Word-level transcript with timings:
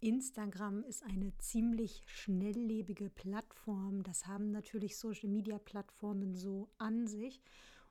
Instagram 0.00 0.84
ist 0.84 1.02
eine 1.02 1.36
ziemlich 1.38 2.02
schnelllebige 2.06 3.10
Plattform. 3.10 4.02
Das 4.02 4.26
haben 4.26 4.50
natürlich 4.50 4.96
Social-Media-Plattformen 4.96 6.34
so 6.34 6.68
an 6.78 7.06
sich. 7.06 7.42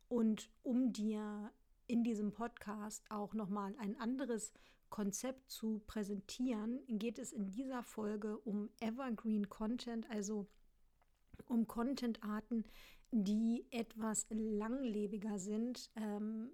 Und 0.08 0.50
um 0.64 0.94
dir 0.94 1.52
in 1.88 2.04
diesem 2.04 2.32
Podcast 2.32 3.04
auch 3.10 3.34
nochmal 3.34 3.76
ein 3.80 4.00
anderes 4.00 4.54
Konzept 4.90 5.52
zu 5.52 5.82
präsentieren, 5.86 6.80
geht 6.88 7.20
es 7.20 7.34
in 7.34 7.52
dieser 7.52 7.84
Folge 7.84 8.38
um 8.38 8.70
Evergreen 8.80 9.50
Content, 9.50 10.10
also 10.10 10.48
um 11.46 11.68
Content-Arten, 11.68 12.64
die 13.12 13.66
etwas 13.71 14.28
langlebiger 14.30 15.39
sind 15.39 15.92
ähm, 15.96 16.52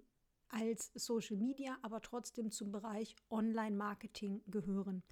als 0.48 0.90
Social 0.94 1.36
Media, 1.36 1.78
aber 1.82 2.00
trotzdem 2.00 2.50
zum 2.50 2.70
Bereich 2.70 3.16
Online-Marketing 3.30 4.42
gehören. 4.46 5.02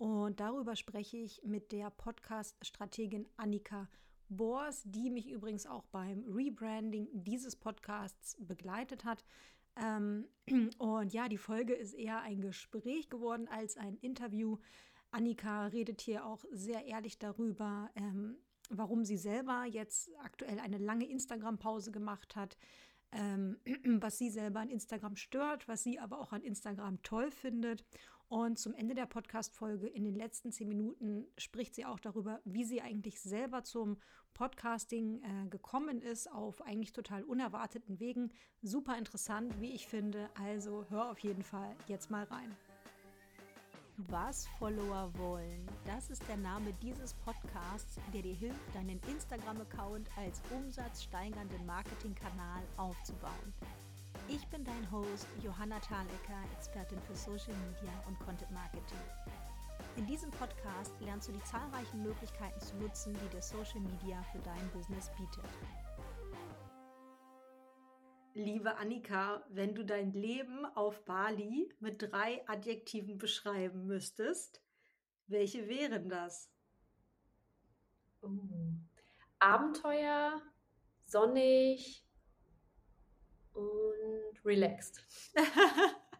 Und 0.00 0.40
darüber 0.40 0.76
spreche 0.76 1.18
ich 1.18 1.42
mit 1.44 1.72
der 1.72 1.90
Podcast-Strategin 1.90 3.28
Annika 3.36 3.86
Bors, 4.30 4.80
die 4.86 5.10
mich 5.10 5.28
übrigens 5.28 5.66
auch 5.66 5.84
beim 5.92 6.24
Rebranding 6.26 7.06
dieses 7.12 7.54
Podcasts 7.54 8.34
begleitet 8.40 9.04
hat. 9.04 9.22
Ähm, 9.76 10.26
und 10.78 11.12
ja, 11.12 11.28
die 11.28 11.36
Folge 11.36 11.74
ist 11.74 11.92
eher 11.92 12.22
ein 12.22 12.40
Gespräch 12.40 13.10
geworden 13.10 13.46
als 13.48 13.76
ein 13.76 13.98
Interview. 13.98 14.56
Annika 15.10 15.66
redet 15.66 16.00
hier 16.00 16.24
auch 16.24 16.46
sehr 16.50 16.86
ehrlich 16.86 17.18
darüber, 17.18 17.90
ähm, 17.94 18.38
warum 18.70 19.04
sie 19.04 19.18
selber 19.18 19.66
jetzt 19.66 20.10
aktuell 20.24 20.60
eine 20.60 20.78
lange 20.78 21.10
Instagram-Pause 21.10 21.92
gemacht 21.92 22.36
hat, 22.36 22.56
ähm, 23.12 23.58
was 24.00 24.16
sie 24.16 24.30
selber 24.30 24.60
an 24.60 24.70
Instagram 24.70 25.16
stört, 25.16 25.68
was 25.68 25.82
sie 25.82 25.98
aber 25.98 26.20
auch 26.20 26.32
an 26.32 26.40
Instagram 26.42 27.02
toll 27.02 27.30
findet 27.30 27.84
und 28.30 28.60
zum 28.60 28.74
Ende 28.74 28.94
der 28.94 29.06
Podcast-Folge 29.06 29.88
in 29.88 30.04
den 30.04 30.14
letzten 30.14 30.52
zehn 30.52 30.68
Minuten 30.68 31.26
spricht 31.36 31.74
sie 31.74 31.84
auch 31.84 31.98
darüber, 31.98 32.40
wie 32.44 32.62
sie 32.62 32.80
eigentlich 32.80 33.20
selber 33.20 33.64
zum 33.64 33.98
Podcasting 34.34 35.20
äh, 35.20 35.48
gekommen 35.48 36.00
ist, 36.00 36.30
auf 36.30 36.62
eigentlich 36.62 36.92
total 36.92 37.24
unerwarteten 37.24 37.98
Wegen. 37.98 38.30
Super 38.62 38.96
interessant, 38.96 39.60
wie 39.60 39.72
ich 39.72 39.88
finde. 39.88 40.30
Also 40.40 40.86
hör 40.90 41.10
auf 41.10 41.18
jeden 41.18 41.42
Fall 41.42 41.74
jetzt 41.88 42.08
mal 42.08 42.22
rein. 42.22 42.56
Was 43.96 44.46
Follower 44.60 45.12
wollen, 45.18 45.66
das 45.84 46.08
ist 46.08 46.22
der 46.28 46.36
Name 46.36 46.72
dieses 46.80 47.14
Podcasts, 47.14 47.98
der 48.14 48.22
dir 48.22 48.34
hilft, 48.34 48.74
deinen 48.76 49.00
Instagram-Account 49.10 50.08
als 50.16 50.40
umsatzsteigernden 50.56 51.66
Marketingkanal 51.66 52.62
aufzubauen. 52.76 53.52
Ich 54.28 54.46
bin 54.48 54.64
dein 54.64 54.90
Host 54.90 55.26
Johanna 55.42 55.78
Thalecker, 55.80 56.42
Expertin 56.56 57.00
für 57.00 57.14
Social 57.14 57.54
Media 57.54 57.92
und 58.06 58.18
Content 58.20 58.50
Marketing. 58.50 58.98
In 59.96 60.06
diesem 60.06 60.30
Podcast 60.30 60.92
lernst 61.00 61.28
du 61.28 61.32
die 61.32 61.42
zahlreichen 61.44 62.02
Möglichkeiten 62.02 62.60
zu 62.60 62.76
nutzen, 62.76 63.14
die 63.14 63.28
dir 63.28 63.42
Social 63.42 63.80
Media 63.80 64.22
für 64.32 64.38
dein 64.38 64.70
Business 64.72 65.10
bietet. 65.16 65.50
Liebe 68.34 68.76
Annika, 68.76 69.44
wenn 69.48 69.74
du 69.74 69.84
dein 69.84 70.12
Leben 70.12 70.64
auf 70.76 71.04
Bali 71.04 71.68
mit 71.80 72.00
drei 72.00 72.46
Adjektiven 72.48 73.18
beschreiben 73.18 73.86
müsstest, 73.86 74.62
welche 75.26 75.68
wären 75.68 76.08
das? 76.08 76.48
Uh, 78.22 78.76
Abenteuer, 79.38 80.40
sonnig, 81.06 82.04
und 83.60 84.44
relaxed. 84.44 85.04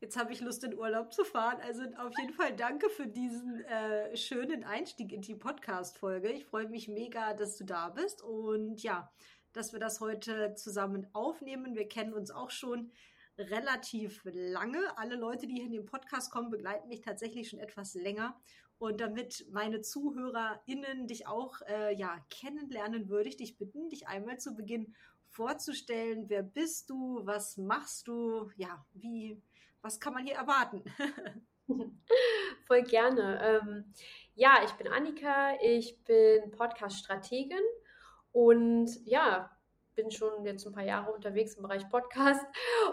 Jetzt 0.00 0.18
habe 0.18 0.34
ich 0.34 0.40
Lust, 0.42 0.62
in 0.64 0.78
Urlaub 0.78 1.14
zu 1.14 1.24
fahren. 1.24 1.60
Also 1.62 1.82
auf 1.96 2.12
jeden 2.18 2.34
Fall 2.34 2.54
danke 2.54 2.90
für 2.90 3.06
diesen 3.06 3.64
äh, 3.64 4.14
schönen 4.16 4.62
Einstieg 4.62 5.12
in 5.12 5.22
die 5.22 5.34
Podcast-Folge. 5.34 6.30
Ich 6.30 6.44
freue 6.44 6.68
mich 6.68 6.88
mega, 6.88 7.32
dass 7.32 7.56
du 7.56 7.64
da 7.64 7.88
bist 7.88 8.20
und 8.20 8.82
ja, 8.82 9.10
dass 9.54 9.72
wir 9.72 9.80
das 9.80 10.00
heute 10.00 10.54
zusammen 10.56 11.06
aufnehmen. 11.14 11.74
Wir 11.74 11.88
kennen 11.88 12.12
uns 12.12 12.30
auch 12.30 12.50
schon 12.50 12.92
relativ 13.38 14.20
lange. 14.24 14.78
Alle 14.98 15.16
Leute, 15.16 15.46
die 15.46 15.54
hier 15.54 15.64
in 15.64 15.72
den 15.72 15.86
Podcast 15.86 16.30
kommen, 16.30 16.50
begleiten 16.50 16.88
mich 16.88 17.00
tatsächlich 17.00 17.48
schon 17.48 17.58
etwas 17.58 17.94
länger. 17.94 18.38
Und 18.78 19.00
damit 19.00 19.46
meine 19.50 19.80
ZuhörerInnen 19.80 21.06
dich 21.06 21.26
auch 21.26 21.62
äh, 21.62 21.94
ja, 21.94 22.18
kennenlernen, 22.28 23.08
würde 23.08 23.28
ich 23.28 23.36
dich 23.36 23.56
bitten, 23.56 23.88
dich 23.88 24.08
einmal 24.08 24.38
zu 24.38 24.54
Beginn 24.54 24.94
vorzustellen. 25.34 26.28
Wer 26.28 26.42
bist 26.42 26.88
du? 26.90 27.20
Was 27.24 27.56
machst 27.56 28.08
du? 28.08 28.50
Ja, 28.56 28.84
wie, 28.94 29.42
was 29.82 30.00
kann 30.00 30.14
man 30.14 30.24
hier 30.24 30.36
erwarten? 30.36 30.82
Voll 32.66 32.82
gerne. 32.82 33.40
Ähm, 33.42 33.92
ja, 34.34 34.60
ich 34.64 34.72
bin 34.72 34.88
Annika, 34.88 35.54
ich 35.60 36.02
bin 36.04 36.50
Podcast-Strategin 36.52 37.62
und 38.32 38.90
ja, 39.04 39.50
bin 39.94 40.10
schon 40.10 40.44
jetzt 40.44 40.66
ein 40.66 40.72
paar 40.72 40.84
Jahre 40.84 41.12
unterwegs 41.12 41.54
im 41.54 41.62
Bereich 41.62 41.88
Podcast 41.88 42.44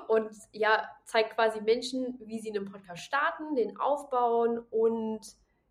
und 0.08 0.36
ja, 0.52 0.88
zeige 1.06 1.30
quasi 1.30 1.62
Menschen, 1.62 2.20
wie 2.26 2.40
sie 2.40 2.50
einen 2.50 2.72
Podcast 2.72 3.04
starten, 3.04 3.56
den 3.56 3.78
aufbauen 3.78 4.60
und 4.70 5.22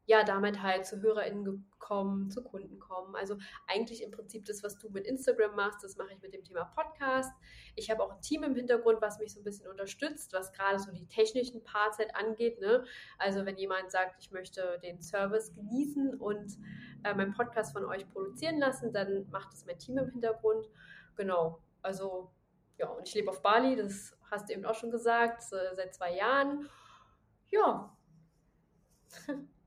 ja, 0.06 0.24
damit 0.24 0.62
halt 0.62 0.86
zu 0.86 1.00
HörerInnen 1.00 1.70
kommen, 1.78 2.30
zu 2.30 2.42
Kunden 2.42 2.78
kommen. 2.78 3.16
Also 3.16 3.36
eigentlich 3.66 4.02
im 4.02 4.10
Prinzip 4.10 4.44
das, 4.44 4.62
was 4.62 4.78
du 4.78 4.90
mit 4.90 5.06
Instagram 5.06 5.56
machst, 5.56 5.82
das 5.82 5.96
mache 5.96 6.12
ich 6.12 6.22
mit 6.22 6.32
dem 6.32 6.44
Thema 6.44 6.64
Podcast. 6.64 7.32
Ich 7.74 7.90
habe 7.90 8.02
auch 8.02 8.12
ein 8.12 8.20
Team 8.20 8.42
im 8.42 8.54
Hintergrund, 8.54 9.00
was 9.00 9.18
mich 9.18 9.32
so 9.32 9.40
ein 9.40 9.44
bisschen 9.44 9.68
unterstützt, 9.68 10.32
was 10.32 10.52
gerade 10.52 10.78
so 10.78 10.92
die 10.92 11.06
technischen 11.06 11.64
Parts 11.64 11.98
halt 11.98 12.14
angeht. 12.14 12.60
Ne? 12.60 12.84
Also 13.18 13.44
wenn 13.44 13.56
jemand 13.56 13.90
sagt, 13.90 14.16
ich 14.20 14.30
möchte 14.30 14.78
den 14.82 15.00
Service 15.00 15.52
genießen 15.54 16.14
und 16.14 16.58
äh, 17.04 17.14
meinen 17.14 17.32
Podcast 17.32 17.72
von 17.72 17.84
euch 17.84 18.08
produzieren 18.10 18.58
lassen, 18.58 18.92
dann 18.92 19.28
macht 19.30 19.52
das 19.52 19.66
mein 19.66 19.78
Team 19.78 19.98
im 19.98 20.10
Hintergrund. 20.10 20.68
Genau, 21.16 21.60
also 21.82 22.30
ja, 22.78 22.88
und 22.88 23.06
ich 23.06 23.14
lebe 23.14 23.30
auf 23.30 23.42
Bali, 23.42 23.76
das 23.76 24.16
hast 24.30 24.48
du 24.48 24.54
eben 24.54 24.64
auch 24.64 24.74
schon 24.74 24.90
gesagt, 24.90 25.42
seit 25.42 25.94
zwei 25.94 26.14
Jahren. 26.14 26.68
Ja. 27.50 27.96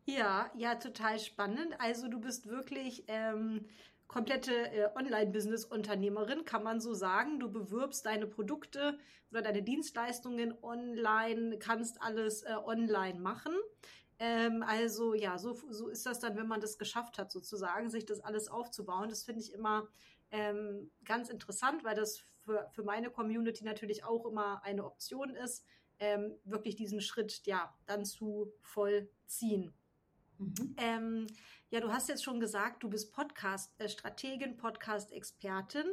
Ja, 0.05 0.51
ja, 0.55 0.75
total 0.75 1.19
spannend. 1.19 1.75
Also 1.79 2.07
du 2.09 2.19
bist 2.19 2.47
wirklich 2.47 3.05
ähm, 3.07 3.65
komplette 4.07 4.51
äh, 4.71 4.89
Online-Business-Unternehmerin, 4.95 6.43
kann 6.45 6.63
man 6.63 6.81
so 6.81 6.93
sagen. 6.93 7.39
Du 7.39 7.49
bewirbst 7.51 8.05
deine 8.05 8.27
Produkte 8.27 8.99
oder 9.31 9.41
deine 9.41 9.63
Dienstleistungen 9.63 10.53
online, 10.61 11.57
kannst 11.57 12.01
alles 12.01 12.43
äh, 12.43 12.53
online 12.65 13.19
machen. 13.19 13.53
Ähm, 14.19 14.61
also 14.63 15.13
ja, 15.13 15.37
so, 15.37 15.53
so 15.69 15.87
ist 15.87 16.05
das 16.05 16.19
dann, 16.19 16.35
wenn 16.35 16.47
man 16.47 16.59
das 16.61 16.77
geschafft 16.77 17.17
hat, 17.17 17.31
sozusagen, 17.31 17.89
sich 17.89 18.05
das 18.05 18.19
alles 18.19 18.49
aufzubauen. 18.49 19.07
Das 19.09 19.23
finde 19.23 19.41
ich 19.41 19.53
immer 19.53 19.87
ähm, 20.31 20.91
ganz 21.05 21.29
interessant, 21.29 21.83
weil 21.85 21.95
das 21.95 22.25
für, 22.45 22.67
für 22.73 22.83
meine 22.83 23.09
Community 23.09 23.63
natürlich 23.63 24.03
auch 24.03 24.25
immer 24.25 24.61
eine 24.65 24.83
Option 24.85 25.29
ist, 25.33 25.65
ähm, 25.99 26.35
wirklich 26.43 26.75
diesen 26.75 26.99
Schritt 26.99 27.41
ja 27.45 27.73
dann 27.85 28.03
zu 28.03 28.51
vollziehen. 28.61 29.73
Mhm. 30.37 30.75
Ähm, 30.77 31.27
ja, 31.69 31.79
du 31.79 31.91
hast 31.91 32.09
jetzt 32.09 32.23
schon 32.23 32.39
gesagt, 32.39 32.83
du 32.83 32.89
bist 32.89 33.13
Podcast-Strategin, 33.13 34.57
Podcast-Expertin. 34.57 35.85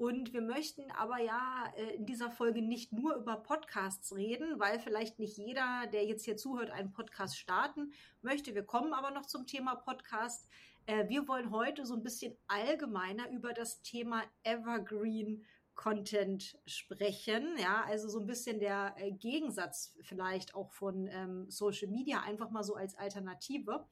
Und 0.00 0.32
wir 0.32 0.40
möchten 0.40 0.90
aber 0.92 1.18
ja 1.18 1.70
äh, 1.76 1.96
in 1.96 2.06
dieser 2.06 2.30
Folge 2.30 2.62
nicht 2.62 2.90
nur 2.90 3.16
über 3.16 3.36
Podcasts 3.36 4.16
reden, 4.16 4.58
weil 4.58 4.80
vielleicht 4.80 5.18
nicht 5.18 5.36
jeder, 5.36 5.86
der 5.92 6.06
jetzt 6.06 6.24
hier 6.24 6.38
zuhört, 6.38 6.70
einen 6.70 6.90
Podcast 6.90 7.36
starten 7.38 7.92
möchte. 8.22 8.54
Wir 8.54 8.64
kommen 8.64 8.94
aber 8.94 9.10
noch 9.10 9.26
zum 9.26 9.46
Thema 9.46 9.74
Podcast. 9.74 10.48
Äh, 10.86 11.08
wir 11.10 11.28
wollen 11.28 11.50
heute 11.50 11.84
so 11.84 11.94
ein 11.94 12.02
bisschen 12.02 12.34
allgemeiner 12.48 13.30
über 13.30 13.52
das 13.52 13.82
Thema 13.82 14.22
Evergreen 14.42 15.44
Content 15.80 16.58
sprechen. 16.66 17.56
Ja, 17.56 17.84
also 17.86 18.10
so 18.10 18.20
ein 18.20 18.26
bisschen 18.26 18.60
der 18.60 18.94
äh, 18.98 19.12
Gegensatz 19.12 19.96
vielleicht 20.02 20.54
auch 20.54 20.70
von 20.72 21.06
ähm, 21.06 21.50
Social 21.50 21.88
Media, 21.88 22.20
einfach 22.20 22.50
mal 22.50 22.62
so 22.62 22.74
als 22.74 22.94
Alternative. 22.98 23.86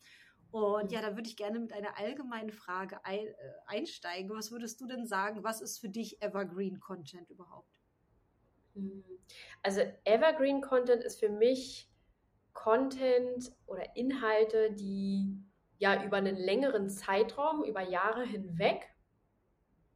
Und 0.50 0.84
mhm. 0.84 0.90
ja, 0.90 1.00
da 1.00 1.16
würde 1.16 1.30
ich 1.30 1.36
gerne 1.38 1.58
mit 1.58 1.72
einer 1.72 1.98
allgemeinen 1.98 2.52
Frage 2.52 3.00
äh, 3.04 3.34
einsteigen. 3.66 4.28
Was 4.36 4.50
würdest 4.50 4.78
du 4.82 4.86
denn 4.86 5.06
sagen, 5.06 5.42
was 5.44 5.62
ist 5.62 5.78
für 5.78 5.88
dich 5.88 6.20
Evergreen 6.20 6.78
Content 6.78 7.30
überhaupt? 7.30 7.72
Hm. 8.74 9.02
Also 9.62 9.80
Evergreen 10.04 10.60
Content 10.60 11.02
ist 11.02 11.18
für 11.18 11.30
mich 11.30 11.90
Content 12.52 13.50
oder 13.66 13.96
Inhalte, 13.96 14.72
die 14.74 15.42
ja 15.78 16.04
über 16.04 16.18
einen 16.18 16.36
längeren 16.36 16.90
Zeitraum, 16.90 17.64
über 17.64 17.80
Jahre 17.80 18.26
hinweg 18.26 18.90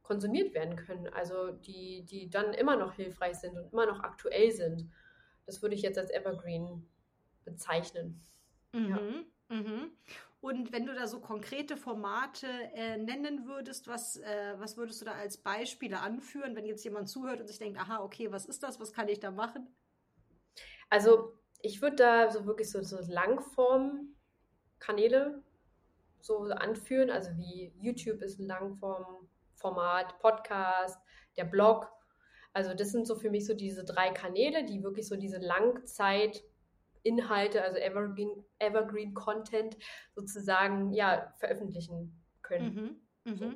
konsumiert 0.03 0.53
werden 0.53 0.75
können. 0.75 1.07
Also 1.07 1.51
die, 1.51 2.03
die 2.03 2.29
dann 2.29 2.53
immer 2.53 2.75
noch 2.75 2.93
hilfreich 2.93 3.35
sind 3.35 3.57
und 3.57 3.71
immer 3.71 3.85
noch 3.85 4.01
aktuell 4.01 4.51
sind. 4.51 4.91
Das 5.45 5.61
würde 5.61 5.75
ich 5.75 5.81
jetzt 5.81 5.97
als 5.97 6.11
Evergreen 6.11 6.85
bezeichnen. 7.45 8.21
Mhm, 8.73 8.89
ja. 8.89 8.99
mhm. 9.57 9.91
Und 10.41 10.73
wenn 10.73 10.85
du 10.85 10.93
da 10.93 11.07
so 11.07 11.21
konkrete 11.21 11.77
Formate 11.77 12.47
äh, 12.73 12.97
nennen 12.97 13.47
würdest, 13.47 13.87
was, 13.87 14.17
äh, 14.17 14.55
was 14.57 14.75
würdest 14.75 14.99
du 14.99 15.05
da 15.05 15.13
als 15.13 15.37
Beispiele 15.37 16.01
anführen, 16.01 16.57
wenn 16.57 16.65
jetzt 16.65 16.83
jemand 16.83 17.07
zuhört 17.07 17.39
und 17.39 17.47
sich 17.47 17.59
denkt, 17.59 17.79
aha, 17.79 18.03
okay, 18.03 18.29
was 18.29 18.45
ist 18.45 18.61
das, 18.61 18.81
was 18.81 18.91
kann 18.91 19.07
ich 19.07 19.21
da 19.21 19.31
machen? 19.31 19.73
Also 20.89 21.31
ich 21.61 21.81
würde 21.81 21.95
da 21.95 22.29
so 22.29 22.45
wirklich 22.45 22.69
so, 22.69 22.83
so 22.83 22.99
Langform-Kanäle 23.07 25.41
so 26.19 26.43
anführen, 26.43 27.09
also 27.09 27.31
wie 27.37 27.71
YouTube 27.79 28.21
ist 28.21 28.37
ein 28.39 28.47
Langform-Format, 29.63 30.19
Podcast, 30.19 30.99
der 31.37 31.45
Blog. 31.45 31.89
Also 32.53 32.73
das 32.73 32.91
sind 32.91 33.07
so 33.07 33.15
für 33.15 33.29
mich 33.29 33.45
so 33.45 33.53
diese 33.53 33.85
drei 33.85 34.09
Kanäle, 34.11 34.65
die 34.65 34.83
wirklich 34.83 35.07
so 35.07 35.15
diese 35.15 35.37
Langzeit-Inhalte, 35.37 37.63
also 37.63 37.77
Evergreen, 37.77 38.43
Evergreen 38.59 39.13
Content 39.13 39.77
sozusagen 40.15 40.91
ja 40.93 41.33
veröffentlichen 41.37 42.21
können. 42.41 42.99
Mhm, 43.25 43.31
mhm. 43.31 43.37
So, 43.39 43.53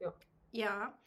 ja. 0.00 0.12
ja. 0.52 0.98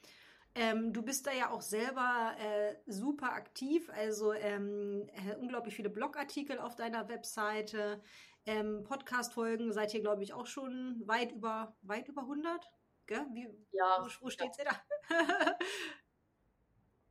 Ähm, 0.55 0.91
du 0.91 1.03
bist 1.03 1.27
da 1.27 1.31
ja 1.31 1.51
auch 1.51 1.61
selber 1.61 2.35
äh, 2.39 2.73
super 2.87 3.33
aktiv, 3.33 3.91
also 3.91 4.33
ähm, 4.33 5.07
äh, 5.13 5.35
unglaublich 5.35 5.75
viele 5.75 5.91
Blogartikel 5.91 6.57
auf 6.57 6.75
deiner 6.75 7.07
Webseite, 7.09 8.01
ähm, 8.47 8.83
Podcast-Folgen 8.83 9.71
seid 9.71 9.93
ihr, 9.93 10.01
glaube 10.01 10.23
ich, 10.23 10.33
auch 10.33 10.47
schon 10.47 11.03
weit 11.05 11.31
über, 11.31 11.77
weit 11.83 12.07
über 12.07 12.23
100? 12.23 12.67
Gell? 13.07 13.25
Wie, 13.31 13.49
ja. 13.71 13.97
Wo, 14.01 14.25
wo 14.25 14.29
steht 14.29 14.57
ihr 14.57 14.65
da? 14.65 14.81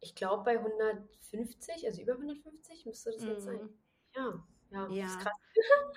ich 0.01 0.15
glaube 0.15 0.45
bei 0.45 0.59
150, 0.59 1.87
also 1.87 2.03
über 2.03 2.13
150 2.13 2.87
müsste 2.87 3.11
das 3.11 3.25
jetzt 3.25 3.45
sein. 3.45 3.63
Mhm. 3.63 3.79
Ja. 4.15 4.47
Ja, 4.71 4.89
ja. 4.89 5.19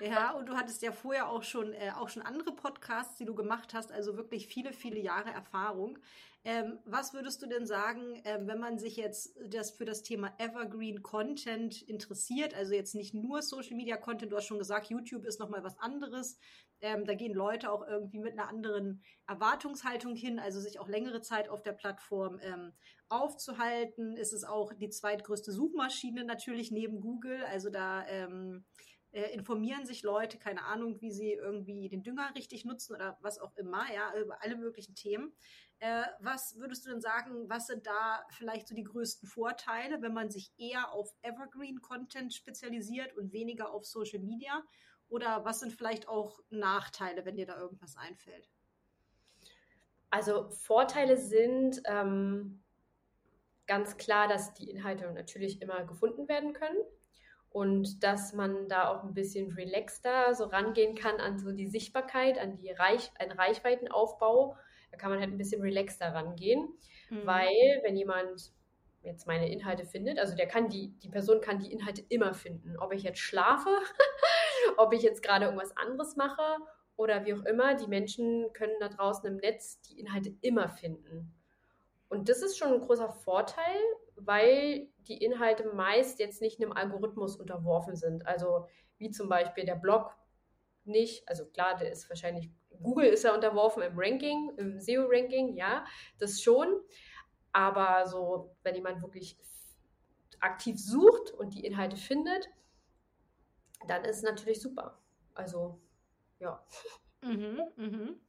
ja, 0.00 0.30
und 0.32 0.46
du 0.46 0.56
hattest 0.56 0.82
ja 0.82 0.92
vorher 0.92 1.28
auch 1.28 1.42
schon, 1.42 1.72
äh, 1.72 1.90
auch 1.96 2.08
schon 2.08 2.22
andere 2.22 2.52
Podcasts, 2.52 3.16
die 3.16 3.24
du 3.24 3.34
gemacht 3.34 3.74
hast, 3.74 3.90
also 3.92 4.16
wirklich 4.16 4.46
viele, 4.46 4.72
viele 4.72 5.00
Jahre 5.00 5.30
Erfahrung. 5.30 5.98
Ähm, 6.44 6.78
was 6.86 7.12
würdest 7.12 7.42
du 7.42 7.46
denn 7.46 7.66
sagen, 7.66 8.22
ähm, 8.24 8.46
wenn 8.46 8.58
man 8.58 8.78
sich 8.78 8.96
jetzt 8.96 9.36
das 9.44 9.72
für 9.72 9.84
das 9.84 10.02
Thema 10.02 10.32
Evergreen 10.38 11.02
Content 11.02 11.82
interessiert? 11.82 12.54
Also 12.54 12.72
jetzt 12.72 12.94
nicht 12.94 13.12
nur 13.12 13.42
Social 13.42 13.76
Media 13.76 13.96
Content, 13.96 14.32
du 14.32 14.36
hast 14.36 14.46
schon 14.46 14.58
gesagt, 14.58 14.88
YouTube 14.88 15.26
ist 15.26 15.40
nochmal 15.40 15.62
was 15.64 15.78
anderes. 15.78 16.38
Ähm, 16.80 17.04
da 17.04 17.14
gehen 17.14 17.34
Leute 17.34 17.70
auch 17.70 17.86
irgendwie 17.86 18.18
mit 18.18 18.32
einer 18.32 18.48
anderen 18.48 19.02
Erwartungshaltung 19.26 20.14
hin, 20.16 20.38
also 20.38 20.60
sich 20.60 20.78
auch 20.78 20.88
längere 20.88 21.20
Zeit 21.20 21.48
auf 21.48 21.62
der 21.62 21.72
Plattform 21.72 22.38
ähm, 22.42 22.72
aufzuhalten. 23.08 24.16
Ist 24.16 24.32
es 24.32 24.44
auch 24.44 24.72
die 24.72 24.88
zweitgrößte 24.88 25.52
Suchmaschine 25.52 26.24
natürlich 26.24 26.70
neben 26.70 27.00
Google. 27.00 27.42
Also 27.44 27.70
da 27.70 28.06
ähm, 28.06 28.64
äh, 29.12 29.32
informieren 29.32 29.84
sich 29.86 30.02
Leute, 30.02 30.38
keine 30.38 30.64
Ahnung, 30.64 31.00
wie 31.00 31.10
sie 31.10 31.32
irgendwie 31.32 31.88
den 31.88 32.02
Dünger 32.02 32.32
richtig 32.36 32.64
nutzen 32.64 32.94
oder 32.94 33.18
was 33.20 33.38
auch 33.38 33.54
immer, 33.56 33.84
ja, 33.92 34.16
über 34.18 34.42
alle 34.42 34.56
möglichen 34.56 34.94
Themen. 34.94 35.32
Äh, 35.80 36.04
was 36.20 36.56
würdest 36.58 36.86
du 36.86 36.90
denn 36.90 37.00
sagen, 37.00 37.48
was 37.48 37.66
sind 37.66 37.86
da 37.86 38.24
vielleicht 38.30 38.68
so 38.68 38.74
die 38.74 38.84
größten 38.84 39.28
Vorteile, 39.28 40.00
wenn 40.02 40.12
man 40.12 40.30
sich 40.30 40.52
eher 40.58 40.92
auf 40.92 41.12
Evergreen-Content 41.22 42.32
spezialisiert 42.34 43.16
und 43.16 43.32
weniger 43.32 43.72
auf 43.72 43.84
Social 43.84 44.20
Media? 44.20 44.62
Oder 45.10 45.44
was 45.44 45.60
sind 45.60 45.72
vielleicht 45.72 46.08
auch 46.08 46.40
Nachteile, 46.48 47.24
wenn 47.24 47.36
dir 47.36 47.46
da 47.46 47.58
irgendwas 47.58 47.96
einfällt? 47.96 48.48
Also 50.08 50.48
Vorteile 50.48 51.16
sind 51.16 51.82
ähm, 51.84 52.62
ganz 53.66 53.96
klar, 53.96 54.26
dass 54.26 54.54
die 54.54 54.70
Inhalte 54.70 55.10
natürlich 55.12 55.60
immer 55.60 55.84
gefunden 55.84 56.28
werden 56.28 56.52
können 56.52 56.78
und 57.50 58.02
dass 58.02 58.32
man 58.32 58.68
da 58.68 58.88
auch 58.88 59.04
ein 59.04 59.14
bisschen 59.14 59.52
relaxter 59.52 60.34
so 60.34 60.44
rangehen 60.44 60.94
kann 60.94 61.20
an 61.20 61.38
so 61.38 61.52
die 61.52 61.66
Sichtbarkeit, 61.66 62.38
an 62.38 62.56
die 62.56 62.70
Reich, 62.70 63.10
an 63.18 63.30
Reichweitenaufbau 63.30 64.56
da 64.90 64.96
kann 64.96 65.10
man 65.10 65.20
halt 65.20 65.30
ein 65.30 65.38
bisschen 65.38 65.62
relaxter 65.62 66.12
rangehen, 66.12 66.68
mhm. 67.10 67.26
weil 67.26 67.80
wenn 67.82 67.96
jemand 67.96 68.52
jetzt 69.02 69.26
meine 69.26 69.50
Inhalte 69.50 69.84
findet, 69.84 70.18
also 70.18 70.36
der 70.36 70.46
kann 70.46 70.68
die, 70.68 70.88
die 70.98 71.08
Person 71.08 71.40
kann 71.40 71.58
die 71.58 71.72
Inhalte 71.72 72.04
immer 72.08 72.34
finden. 72.34 72.76
Ob 72.78 72.92
ich 72.92 73.02
jetzt 73.02 73.20
schlafe, 73.20 73.70
ob 74.76 74.92
ich 74.92 75.02
jetzt 75.02 75.22
gerade 75.22 75.46
irgendwas 75.46 75.76
anderes 75.76 76.16
mache 76.16 76.42
oder 76.96 77.24
wie 77.24 77.34
auch 77.34 77.44
immer, 77.44 77.74
die 77.74 77.86
Menschen 77.86 78.52
können 78.52 78.74
da 78.80 78.88
draußen 78.88 79.26
im 79.26 79.36
Netz 79.36 79.80
die 79.82 79.98
Inhalte 79.98 80.34
immer 80.40 80.68
finden. 80.68 81.34
Und 82.08 82.28
das 82.28 82.42
ist 82.42 82.58
schon 82.58 82.72
ein 82.72 82.80
großer 82.80 83.12
Vorteil, 83.12 83.80
weil 84.16 84.88
die 85.08 85.22
Inhalte 85.24 85.72
meist 85.74 86.18
jetzt 86.18 86.42
nicht 86.42 86.60
einem 86.60 86.72
Algorithmus 86.72 87.36
unterworfen 87.36 87.96
sind. 87.96 88.26
Also 88.26 88.66
wie 88.98 89.10
zum 89.10 89.28
Beispiel 89.28 89.64
der 89.64 89.76
Blog 89.76 90.14
nicht, 90.84 91.28
also 91.28 91.46
klar, 91.46 91.76
der 91.76 91.92
ist 91.92 92.08
wahrscheinlich 92.08 92.50
Google 92.82 93.06
ist 93.06 93.24
ja 93.24 93.34
unterworfen 93.34 93.82
im 93.82 93.92
Ranking, 93.96 94.52
im 94.56 94.80
SEO-Ranking, 94.80 95.54
ja, 95.54 95.84
das 96.18 96.42
schon. 96.42 96.80
Aber 97.52 98.06
so, 98.06 98.54
wenn 98.62 98.74
jemand 98.74 99.02
wirklich 99.02 99.36
aktiv 100.40 100.80
sucht 100.80 101.32
und 101.32 101.54
die 101.54 101.64
Inhalte 101.64 101.96
findet, 101.96 102.48
dann 103.86 104.04
ist 104.04 104.18
es 104.18 104.22
natürlich 104.22 104.60
super. 104.60 104.98
Also, 105.34 105.80
ja. 106.38 106.64
Mhm, 107.22 107.60
mhm. 107.76 108.20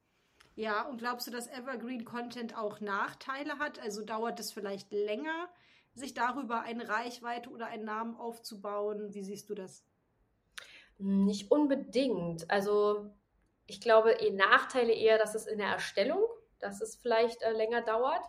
Ja, 0.56 0.88
und 0.88 0.98
glaubst 0.98 1.27
du, 1.27 1.31
dass 1.31 1.48
Evergreen 1.48 2.06
Content 2.06 2.57
auch 2.57 2.81
Nachteile 2.81 3.57
hat? 3.59 3.80
Also 3.80 4.03
dauert 4.03 4.39
es 4.39 4.51
vielleicht 4.51 4.92
länger, 4.92 5.50
sich 5.94 6.13
darüber 6.13 6.62
eine 6.62 6.89
Reichweite 6.89 7.50
oder 7.50 7.68
einen 7.68 7.86
Namen 7.86 8.15
aufzubauen? 8.15 9.13
Wie 9.13 9.24
siehst 9.24 9.50
du 9.50 9.56
das? 9.56 9.86
Nicht 10.98 11.51
unbedingt. 11.51 12.50
Also 12.51 13.13
ich 13.65 13.81
glaube, 13.81 14.12
eh 14.12 14.31
Nachteile 14.31 14.94
eher, 14.94 15.18
dass 15.18 15.36
es 15.36 15.48
in 15.48 15.57
der 15.57 15.69
Erstellung, 15.69 16.24
dass 16.59 16.81
es 16.81 16.98
vielleicht 16.98 17.42
äh, 17.42 17.53
länger 17.53 17.81
dauert. 17.81 18.24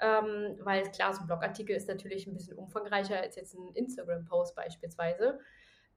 Ähm, 0.00 0.58
weil 0.60 0.90
klar, 0.90 1.12
so 1.14 1.20
ein 1.20 1.26
Blogartikel 1.26 1.74
ist 1.74 1.88
natürlich 1.88 2.26
ein 2.26 2.34
bisschen 2.34 2.56
umfangreicher 2.56 3.20
als 3.20 3.36
jetzt 3.36 3.54
ein 3.54 3.74
Instagram-Post 3.74 4.54
beispielsweise. 4.54 5.40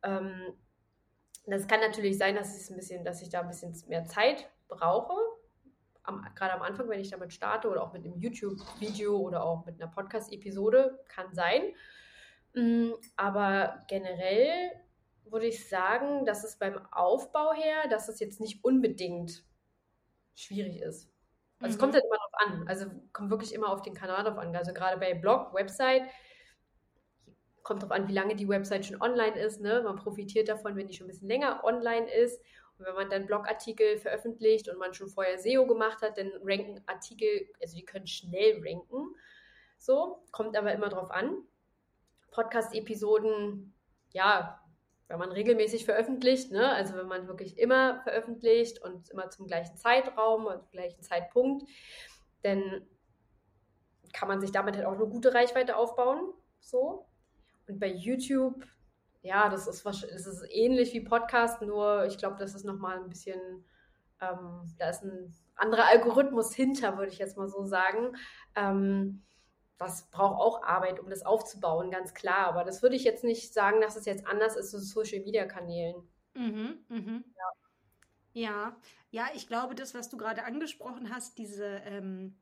Ähm, 0.04 0.54
das 1.46 1.68
kann 1.68 1.80
natürlich 1.80 2.18
sein, 2.18 2.36
dass 2.36 2.56
es 2.56 2.70
ein 2.70 2.76
bisschen, 2.76 3.04
dass 3.04 3.22
ich 3.22 3.30
da 3.30 3.42
ein 3.42 3.48
bisschen 3.48 3.76
mehr 3.88 4.06
Zeit 4.06 4.50
brauche. 4.68 5.14
Am, 6.04 6.26
gerade 6.36 6.54
am 6.54 6.62
Anfang, 6.62 6.90
wenn 6.90 7.00
ich 7.00 7.12
damit 7.12 7.34
starte 7.34 7.70
oder 7.70 7.84
auch 7.84 7.94
mit 7.94 8.06
einem 8.06 8.18
YouTube-Video 8.18 9.18
oder 9.18 9.44
auch 9.44 9.66
mit 9.66 9.82
einer 9.82 9.92
Podcast-Episode, 9.92 11.00
kann 11.08 11.34
sein. 11.34 11.62
Mm, 12.54 12.92
aber 13.16 13.84
generell 13.88 14.72
würde 15.26 15.48
ich 15.48 15.68
sagen, 15.68 16.26
dass 16.26 16.44
es 16.44 16.58
beim 16.58 16.80
Aufbau 16.92 17.54
her, 17.54 17.88
dass 17.90 18.10
es 18.10 18.20
jetzt 18.20 18.40
nicht 18.40 18.64
unbedingt 18.64 19.44
schwierig 20.36 20.82
ist. 20.82 21.10
Also 21.60 21.68
mhm. 21.68 21.70
es 21.70 21.80
kommt 21.80 21.94
halt 21.94 22.04
immer 22.06 22.18
drauf 22.18 22.34
an. 22.34 22.68
Also 22.68 22.86
kommt 23.14 23.30
wirklich 23.30 23.54
immer 23.54 23.70
auf 23.70 23.82
den 23.82 23.94
Kanal 23.94 24.24
drauf 24.24 24.38
an. 24.38 24.56
Also 24.56 24.74
gerade 24.74 24.98
bei 24.98 25.14
Blog, 25.14 25.54
Website, 25.54 26.04
kommt 27.64 27.84
drauf 27.84 27.92
an, 27.92 28.08
wie 28.08 28.14
lange 28.14 28.36
die 28.36 28.48
Website 28.48 28.86
schon 28.86 29.02
online 29.02 29.40
ist. 29.40 29.62
Ne? 29.62 29.82
Man 29.84 29.96
profitiert 29.96 30.50
davon, 30.50 30.76
wenn 30.76 30.88
die 30.88 30.94
schon 30.94 31.06
ein 31.06 31.10
bisschen 31.10 31.28
länger 31.28 31.64
online 31.64 32.12
ist. 32.12 32.42
Und 32.78 32.86
wenn 32.86 32.96
man 32.96 33.10
dann 33.10 33.28
Blogartikel 33.28 33.98
veröffentlicht 33.98 34.68
und 34.68 34.80
man 34.80 34.94
schon 34.94 35.10
vorher 35.10 35.38
SEO 35.38 35.68
gemacht 35.68 36.02
hat, 36.02 36.18
dann 36.18 36.32
ranken 36.44 36.82
Artikel, 36.88 37.48
also 37.62 37.76
die 37.76 37.86
können 37.86 38.08
schnell 38.08 38.62
ranken. 38.66 39.16
So, 39.78 40.24
kommt 40.32 40.58
aber 40.58 40.74
immer 40.74 40.90
drauf 40.90 41.12
an. 41.12 41.44
Podcast-Episoden, 42.32 43.74
ja, 44.12 44.60
wenn 45.08 45.20
man 45.20 45.32
regelmäßig 45.32 45.86
veröffentlicht, 45.86 46.52
ne? 46.52 46.74
also 46.74 46.96
wenn 46.96 47.08
man 47.08 47.28
wirklich 47.28 47.58
immer 47.58 48.02
veröffentlicht 48.04 48.82
und 48.82 49.10
immer 49.10 49.30
zum 49.30 49.46
gleichen 49.46 49.76
Zeitraum 49.76 50.46
und 50.46 50.62
zum 50.62 50.72
gleichen 50.72 51.02
Zeitpunkt, 51.04 51.70
dann 52.44 52.88
kann 54.14 54.28
man 54.28 54.40
sich 54.40 54.52
damit 54.52 54.76
halt 54.78 54.86
auch 54.86 54.94
eine 54.94 55.08
gute 55.08 55.34
Reichweite 55.34 55.76
aufbauen. 55.76 56.34
So. 56.62 57.11
Und 57.72 57.80
bei 57.80 57.88
YouTube, 57.88 58.66
ja, 59.22 59.48
das 59.48 59.66
ist, 59.66 59.86
das 59.86 60.04
ist 60.04 60.46
ähnlich 60.50 60.94
wie 60.94 61.00
Podcast, 61.00 61.62
nur 61.62 62.06
ich 62.06 62.18
glaube, 62.18 62.36
das 62.38 62.54
ist 62.54 62.66
nochmal 62.66 62.98
ein 62.98 63.08
bisschen, 63.08 63.40
ähm, 64.20 64.68
da 64.78 64.90
ist 64.90 65.04
ein 65.04 65.34
anderer 65.56 65.86
Algorithmus 65.86 66.54
hinter, 66.54 66.98
würde 66.98 67.12
ich 67.12 67.18
jetzt 67.18 67.38
mal 67.38 67.48
so 67.48 67.64
sagen. 67.64 68.18
Ähm, 68.56 69.24
das 69.78 70.10
braucht 70.12 70.40
auch 70.40 70.64
Arbeit, 70.64 71.00
um 71.00 71.10
das 71.10 71.26
aufzubauen, 71.26 71.92
ganz 71.92 72.14
klar. 72.14 72.48
Aber 72.48 72.66
das 72.66 72.82
würde 72.82 72.98
ich 72.98 73.06
jetzt 73.06 73.24
nicht 73.24 73.54
sagen, 73.54 73.80
dass 73.80 73.96
es 73.96 74.06
jetzt 74.06 74.28
anders 74.28 74.58
ist 74.58 74.72
zu 74.72 74.80
Social 74.80 75.22
Media 75.22 75.46
Kanälen. 75.46 75.96
Mhm, 76.34 76.80
mhm. 76.90 77.24
Ja. 78.34 78.42
ja. 78.42 78.76
ja, 79.12 79.30
ich 79.34 79.48
glaube, 79.48 79.76
das, 79.76 79.94
was 79.96 80.10
du 80.10 80.18
gerade 80.18 80.44
angesprochen 80.44 81.10
hast, 81.10 81.38
diese 81.38 81.66
ähm, 81.86 82.36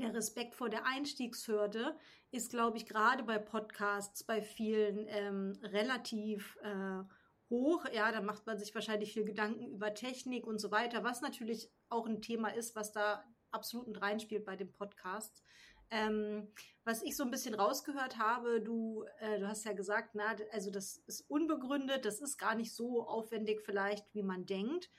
der 0.00 0.14
Respekt 0.14 0.54
vor 0.54 0.68
der 0.68 0.86
Einstiegshürde 0.86 1.96
ist, 2.30 2.50
glaube 2.50 2.76
ich, 2.76 2.86
gerade 2.86 3.22
bei 3.22 3.38
Podcasts 3.38 4.24
bei 4.24 4.42
vielen 4.42 5.06
ähm, 5.08 5.58
relativ 5.62 6.56
äh, 6.62 7.02
hoch. 7.50 7.84
Ja, 7.92 8.10
da 8.10 8.22
macht 8.22 8.46
man 8.46 8.58
sich 8.58 8.74
wahrscheinlich 8.74 9.12
viel 9.12 9.24
Gedanken 9.24 9.68
über 9.68 9.94
Technik 9.94 10.46
und 10.46 10.58
so 10.58 10.70
weiter, 10.70 11.04
was 11.04 11.20
natürlich 11.20 11.70
auch 11.88 12.06
ein 12.06 12.22
Thema 12.22 12.48
ist, 12.48 12.74
was 12.74 12.92
da 12.92 13.24
absolut 13.50 13.86
mit 13.86 14.00
reinspielt 14.00 14.44
bei 14.44 14.56
dem 14.56 14.72
Podcast. 14.72 15.42
Ähm, 15.90 16.48
was 16.84 17.02
ich 17.02 17.14
so 17.14 17.22
ein 17.22 17.30
bisschen 17.30 17.54
rausgehört 17.54 18.16
habe, 18.16 18.62
du, 18.62 19.04
äh, 19.20 19.38
du 19.38 19.46
hast 19.46 19.64
ja 19.64 19.74
gesagt, 19.74 20.14
na, 20.14 20.34
also 20.50 20.70
das 20.70 20.96
ist 21.06 21.28
unbegründet, 21.28 22.06
das 22.06 22.22
ist 22.22 22.38
gar 22.38 22.54
nicht 22.54 22.74
so 22.74 23.06
aufwendig 23.06 23.60
vielleicht, 23.60 24.14
wie 24.14 24.22
man 24.22 24.46
denkt. 24.46 24.90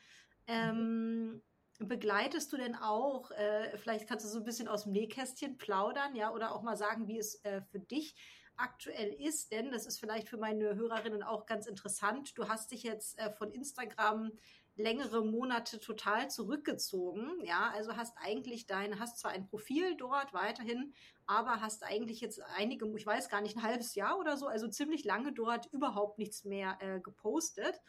Ähm, 0.45 1.41
begleitest 1.79 2.51
du 2.53 2.57
denn 2.57 2.75
auch, 2.75 3.31
äh, 3.31 3.77
vielleicht 3.77 4.07
kannst 4.07 4.25
du 4.25 4.29
so 4.29 4.39
ein 4.39 4.45
bisschen 4.45 4.67
aus 4.67 4.83
dem 4.83 4.93
Nähkästchen 4.93 5.57
plaudern, 5.57 6.15
ja, 6.15 6.31
oder 6.31 6.53
auch 6.53 6.61
mal 6.61 6.77
sagen, 6.77 7.07
wie 7.07 7.17
es 7.17 7.43
äh, 7.43 7.61
für 7.61 7.79
dich 7.79 8.15
aktuell 8.55 9.13
ist, 9.13 9.51
denn 9.51 9.71
das 9.71 9.85
ist 9.85 9.99
vielleicht 9.99 10.29
für 10.29 10.37
meine 10.37 10.75
Hörerinnen 10.75 11.23
auch 11.23 11.45
ganz 11.45 11.65
interessant. 11.65 12.37
Du 12.37 12.47
hast 12.47 12.71
dich 12.71 12.83
jetzt 12.83 13.17
äh, 13.17 13.31
von 13.31 13.51
Instagram 13.51 14.31
längere 14.75 15.23
Monate 15.23 15.79
total 15.79 16.29
zurückgezogen. 16.29 17.29
Ja, 17.43 17.71
also 17.73 17.95
hast 17.95 18.17
eigentlich 18.17 18.65
dein, 18.65 18.99
hast 18.99 19.19
zwar 19.19 19.31
ein 19.31 19.45
Profil 19.45 19.95
dort 19.97 20.33
weiterhin, 20.33 20.93
aber 21.25 21.61
hast 21.61 21.83
eigentlich 21.83 22.21
jetzt 22.21 22.41
einige, 22.57 22.91
ich 22.97 23.05
weiß 23.05 23.29
gar 23.29 23.41
nicht, 23.41 23.55
ein 23.55 23.63
halbes 23.63 23.95
Jahr 23.95 24.17
oder 24.17 24.35
so, 24.35 24.47
also 24.47 24.67
ziemlich 24.67 25.03
lange 25.03 25.31
dort 25.31 25.67
überhaupt 25.67 26.17
nichts 26.17 26.43
mehr 26.43 26.77
äh, 26.81 26.99
gepostet 26.99 27.79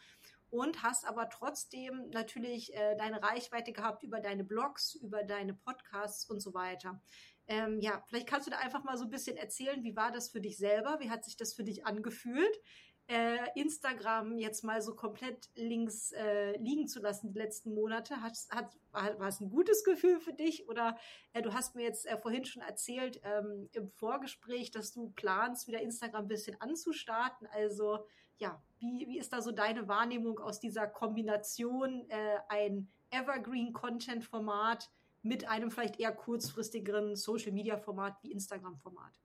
und 0.49 0.83
hast 0.83 1.05
aber 1.05 1.29
trotzdem 1.29 2.09
natürlich 2.09 2.73
äh, 2.73 2.95
deine 2.97 3.21
Reichweite 3.21 3.73
gehabt 3.73 4.03
über 4.03 4.19
deine 4.19 4.43
Blogs, 4.43 4.95
über 4.95 5.23
deine 5.23 5.53
Podcasts 5.53 6.29
und 6.29 6.39
so 6.39 6.53
weiter. 6.53 7.01
Ähm, 7.47 7.79
ja, 7.79 8.03
vielleicht 8.07 8.27
kannst 8.27 8.47
du 8.47 8.51
da 8.51 8.57
einfach 8.57 8.83
mal 8.83 8.97
so 8.97 9.03
ein 9.03 9.09
bisschen 9.09 9.37
erzählen, 9.37 9.83
wie 9.83 9.95
war 9.95 10.11
das 10.11 10.29
für 10.29 10.41
dich 10.41 10.57
selber? 10.57 10.99
Wie 10.99 11.09
hat 11.09 11.23
sich 11.23 11.37
das 11.37 11.53
für 11.53 11.63
dich 11.63 11.85
angefühlt? 11.85 12.59
Äh, 13.07 13.37
Instagram 13.53 14.39
jetzt 14.39 14.63
mal 14.63 14.81
so 14.81 14.95
komplett 14.95 15.49
links 15.53 16.11
äh, 16.13 16.57
liegen 16.57 16.87
zu 16.87 16.99
lassen 16.99 17.31
die 17.31 17.37
letzten 17.37 17.75
Monate? 17.75 18.19
Hat, 18.21 18.35
hat, 18.49 18.75
war 18.91 19.27
es 19.27 19.39
ein 19.41 19.51
gutes 19.51 19.83
Gefühl 19.83 20.19
für 20.19 20.33
dich? 20.33 20.67
Oder 20.67 20.97
äh, 21.33 21.43
du 21.43 21.53
hast 21.53 21.75
mir 21.75 21.83
jetzt 21.83 22.07
äh, 22.07 22.17
vorhin 22.17 22.45
schon 22.45 22.63
erzählt 22.63 23.21
ähm, 23.23 23.69
im 23.73 23.91
Vorgespräch, 23.91 24.71
dass 24.71 24.91
du 24.91 25.11
planst, 25.11 25.67
wieder 25.67 25.81
Instagram 25.81 26.25
ein 26.25 26.27
bisschen 26.27 26.59
anzustarten. 26.59 27.47
Also 27.51 28.07
ja, 28.37 28.61
wie, 28.79 29.07
wie 29.07 29.19
ist 29.19 29.31
da 29.33 29.41
so 29.41 29.51
deine 29.51 29.87
Wahrnehmung 29.87 30.39
aus 30.39 30.59
dieser 30.59 30.87
Kombination 30.87 32.09
äh, 32.09 32.37
ein 32.49 32.87
Evergreen-Content-Format 33.11 34.89
mit 35.21 35.47
einem 35.47 35.71
vielleicht 35.71 35.99
eher 35.99 36.11
kurzfristigeren 36.11 37.15
Social-Media-Format 37.15 38.17
wie 38.21 38.31
Instagram-Format? 38.31 39.19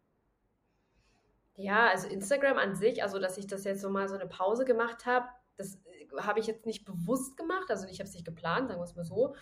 Ja, 1.56 1.88
also 1.88 2.08
Instagram 2.08 2.56
an 2.56 2.74
sich, 2.74 3.02
also 3.02 3.18
dass 3.18 3.36
ich 3.36 3.46
das 3.46 3.64
jetzt 3.64 3.82
so 3.82 3.90
mal 3.90 4.08
so 4.08 4.14
eine 4.14 4.26
Pause 4.26 4.64
gemacht 4.64 5.04
habe, 5.04 5.28
das 5.56 5.74
äh, 5.74 6.06
habe 6.20 6.40
ich 6.40 6.46
jetzt 6.46 6.64
nicht 6.64 6.84
bewusst 6.84 7.36
gemacht, 7.36 7.70
also 7.70 7.86
ich 7.86 8.00
habe 8.00 8.08
es 8.08 8.14
nicht 8.14 8.24
geplant, 8.24 8.68
sagen 8.68 8.80
wir 8.80 8.84
es 8.84 8.96
mal 8.96 9.04
so. 9.04 9.34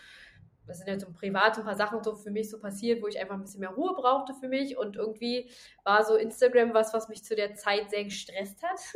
Das 0.68 0.78
sind 0.78 0.88
jetzt 0.88 1.04
so 1.04 1.12
privat 1.12 1.58
ein 1.58 1.64
paar 1.64 1.76
Sachen 1.76 2.02
so 2.04 2.14
für 2.14 2.30
mich 2.30 2.50
so 2.50 2.60
passiert, 2.60 3.02
wo 3.02 3.08
ich 3.08 3.18
einfach 3.18 3.34
ein 3.34 3.40
bisschen 3.40 3.60
mehr 3.60 3.70
Ruhe 3.70 3.94
brauchte 3.94 4.34
für 4.34 4.48
mich 4.48 4.76
und 4.76 4.96
irgendwie 4.96 5.50
war 5.84 6.04
so 6.04 6.16
Instagram 6.16 6.74
was, 6.74 6.92
was 6.94 7.08
mich 7.08 7.24
zu 7.24 7.34
der 7.34 7.54
Zeit 7.54 7.90
sehr 7.90 8.04
gestresst 8.04 8.62
hat. 8.62 8.80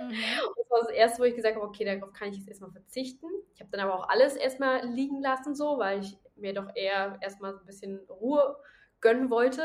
Mhm. 0.00 0.10
das 0.56 0.70
war 0.70 0.80
das 0.80 0.90
erste, 0.90 1.20
wo 1.20 1.24
ich 1.24 1.36
gesagt 1.36 1.54
habe, 1.54 1.64
okay, 1.64 1.84
darauf 1.84 2.12
kann 2.12 2.28
ich 2.28 2.38
jetzt 2.38 2.48
erstmal 2.48 2.72
verzichten. 2.72 3.26
Ich 3.54 3.60
habe 3.60 3.70
dann 3.70 3.80
aber 3.80 3.94
auch 3.94 4.08
alles 4.08 4.34
erstmal 4.34 4.84
liegen 4.84 5.22
lassen 5.22 5.54
so, 5.54 5.78
weil 5.78 6.00
ich 6.00 6.18
mir 6.34 6.52
doch 6.52 6.68
eher 6.74 7.16
erstmal 7.22 7.52
so 7.54 7.60
ein 7.60 7.66
bisschen 7.66 8.00
Ruhe 8.10 8.56
gönnen 9.00 9.30
wollte 9.30 9.62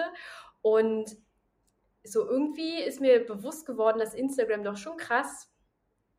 und 0.62 1.18
so 2.04 2.28
irgendwie 2.28 2.82
ist 2.82 3.02
mir 3.02 3.26
bewusst 3.26 3.66
geworden, 3.66 4.00
dass 4.00 4.14
Instagram 4.14 4.64
doch 4.64 4.78
schon 4.78 4.98
krass 4.98 5.52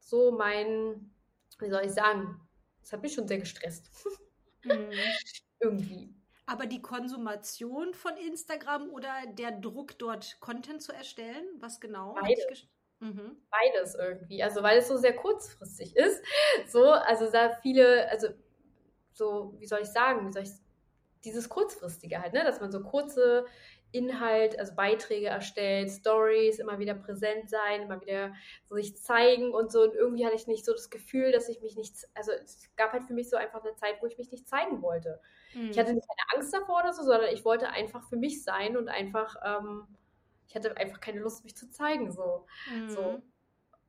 so 0.01 0.33
mein, 0.33 1.13
wie 1.59 1.71
soll 1.71 1.85
ich 1.85 1.93
sagen, 1.93 2.41
das 2.81 2.93
hat 2.93 3.03
mich 3.03 3.15
schon 3.15 3.29
sehr 3.29 3.39
gestresst. 3.39 3.89
Mhm. 4.65 4.93
irgendwie. 5.61 6.15
Aber 6.47 6.67
die 6.67 6.83
Konsumation 6.83 7.95
von 7.95 8.17
Instagram 8.17 8.91
oder 8.91 9.13
der 9.29 9.53
Druck, 9.53 9.99
dort 9.99 10.39
Content 10.41 10.83
zu 10.83 10.93
erstellen, 10.93 11.47
was 11.61 11.81
genau? 11.81 12.15
Beides. 12.15 12.67
Mhm. 12.99 13.37
Beides 13.51 13.95
irgendwie. 13.95 14.43
Also 14.43 14.63
weil 14.63 14.79
es 14.79 14.89
so 14.89 14.97
sehr 14.97 15.15
kurzfristig 15.15 15.97
ist. 15.97 16.23
So, 16.69 16.85
also 16.91 17.31
da 17.31 17.55
viele, 17.63 18.09
also 18.09 18.29
so, 19.13 19.55
wie 19.59 19.67
soll 19.67 19.81
ich 19.83 19.89
sagen, 19.89 20.29
wie 20.29 20.33
soll 20.33 20.43
ich 20.43 20.51
dieses 21.25 21.49
kurzfristige 21.49 22.21
halt, 22.21 22.33
ne, 22.33 22.45
dass 22.45 22.61
man 22.61 22.73
so 22.73 22.83
kurze 22.83 23.47
Inhalt, 23.93 24.59
also 24.59 24.75
Beiträge 24.75 25.27
erstellt, 25.27 25.91
Stories, 25.91 26.59
immer 26.59 26.79
wieder 26.79 26.95
präsent 26.95 27.51
sein, 27.51 27.83
immer 27.83 28.01
wieder 28.01 28.33
so 28.65 28.75
sich 28.75 28.97
zeigen 28.97 29.53
und 29.53 29.71
so. 29.71 29.83
Und 29.83 29.95
irgendwie 29.95 30.25
hatte 30.25 30.35
ich 30.35 30.47
nicht 30.47 30.65
so 30.65 30.73
das 30.73 30.89
Gefühl, 30.89 31.31
dass 31.31 31.49
ich 31.49 31.61
mich 31.61 31.77
nicht, 31.77 31.95
also 32.15 32.33
es 32.33 32.71
gab 32.77 32.93
halt 32.93 33.05
für 33.05 33.13
mich 33.13 33.29
so 33.29 33.37
einfach 33.37 33.63
eine 33.63 33.75
Zeit, 33.75 33.97
wo 34.01 34.07
ich 34.07 34.17
mich 34.17 34.31
nicht 34.31 34.49
zeigen 34.49 34.81
wollte. 34.81 35.21
Mhm. 35.55 35.71
Ich 35.71 35.79
hatte 35.79 35.93
nicht 35.93 36.09
keine 36.09 36.41
Angst 36.41 36.55
davor 36.55 36.81
oder 36.81 36.95
so, 36.95 37.03
sondern 37.03 37.33
ich 37.33 37.45
wollte 37.45 37.69
einfach 37.69 38.03
für 38.09 38.17
mich 38.17 38.43
sein 38.43 38.77
und 38.79 38.89
einfach, 38.89 39.37
ähm, 39.45 39.87
ich 40.49 40.55
hatte 40.55 40.77
einfach 40.79 41.01
keine 41.01 41.21
Lust, 41.21 41.45
mich 41.45 41.57
zu 41.57 41.71
zeigen. 41.71 42.13
So. 42.13 42.47
Mhm. 42.75 42.89
so. 42.89 43.23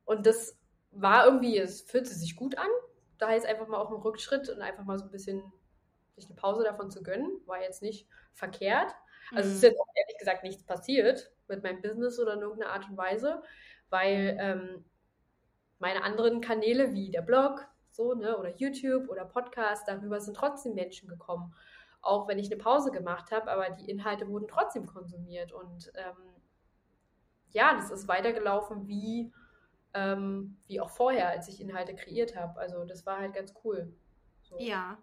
Und 0.04 0.26
das 0.26 0.58
war 0.90 1.24
irgendwie, 1.24 1.58
es 1.58 1.80
fühlte 1.80 2.10
sich 2.10 2.36
gut 2.36 2.58
an. 2.58 2.68
Da 3.16 3.28
heißt 3.28 3.46
einfach 3.46 3.68
mal 3.68 3.78
auch 3.78 3.90
ein 3.90 4.02
Rückschritt 4.02 4.50
und 4.50 4.60
einfach 4.60 4.84
mal 4.84 4.98
so 4.98 5.04
ein 5.06 5.10
bisschen 5.10 5.42
sich 6.16 6.26
eine 6.26 6.36
Pause 6.36 6.64
davon 6.64 6.90
zu 6.90 7.02
gönnen, 7.02 7.40
war 7.46 7.60
jetzt 7.60 7.82
nicht 7.82 8.06
verkehrt. 8.32 8.94
Also 9.32 9.48
es 9.48 9.56
ist 9.56 9.62
mhm. 9.62 9.68
jetzt 9.68 9.80
auch 9.80 9.88
ehrlich 9.94 10.18
gesagt 10.18 10.42
nichts 10.42 10.64
passiert 10.64 11.32
mit 11.48 11.62
meinem 11.62 11.82
Business 11.82 12.18
oder 12.18 12.34
in 12.34 12.40
irgendeiner 12.40 12.72
Art 12.72 12.88
und 12.88 12.96
Weise, 12.96 13.42
weil 13.90 14.36
ähm, 14.40 14.84
meine 15.78 16.02
anderen 16.02 16.40
Kanäle 16.40 16.92
wie 16.92 17.10
der 17.10 17.22
Blog, 17.22 17.66
so, 17.90 18.14
ne, 18.14 18.36
oder 18.36 18.54
YouTube 18.56 19.08
oder 19.08 19.24
Podcast, 19.24 19.86
darüber 19.86 20.20
sind 20.20 20.36
trotzdem 20.36 20.74
Menschen 20.74 21.08
gekommen. 21.08 21.54
Auch 22.00 22.28
wenn 22.28 22.38
ich 22.38 22.50
eine 22.50 22.62
Pause 22.62 22.90
gemacht 22.90 23.30
habe, 23.30 23.50
aber 23.50 23.70
die 23.70 23.90
Inhalte 23.90 24.28
wurden 24.28 24.48
trotzdem 24.48 24.86
konsumiert. 24.86 25.52
Und 25.52 25.90
ähm, 25.94 26.16
ja, 27.50 27.74
das 27.74 27.90
ist 27.90 28.08
weitergelaufen 28.08 28.86
wie, 28.86 29.32
ähm, 29.94 30.58
wie 30.66 30.80
auch 30.80 30.90
vorher, 30.90 31.28
als 31.28 31.48
ich 31.48 31.60
Inhalte 31.60 31.94
kreiert 31.94 32.36
habe. 32.36 32.60
Also 32.60 32.84
das 32.84 33.06
war 33.06 33.20
halt 33.20 33.34
ganz 33.34 33.54
cool. 33.64 33.94
So. 34.42 34.58
Ja. 34.58 34.98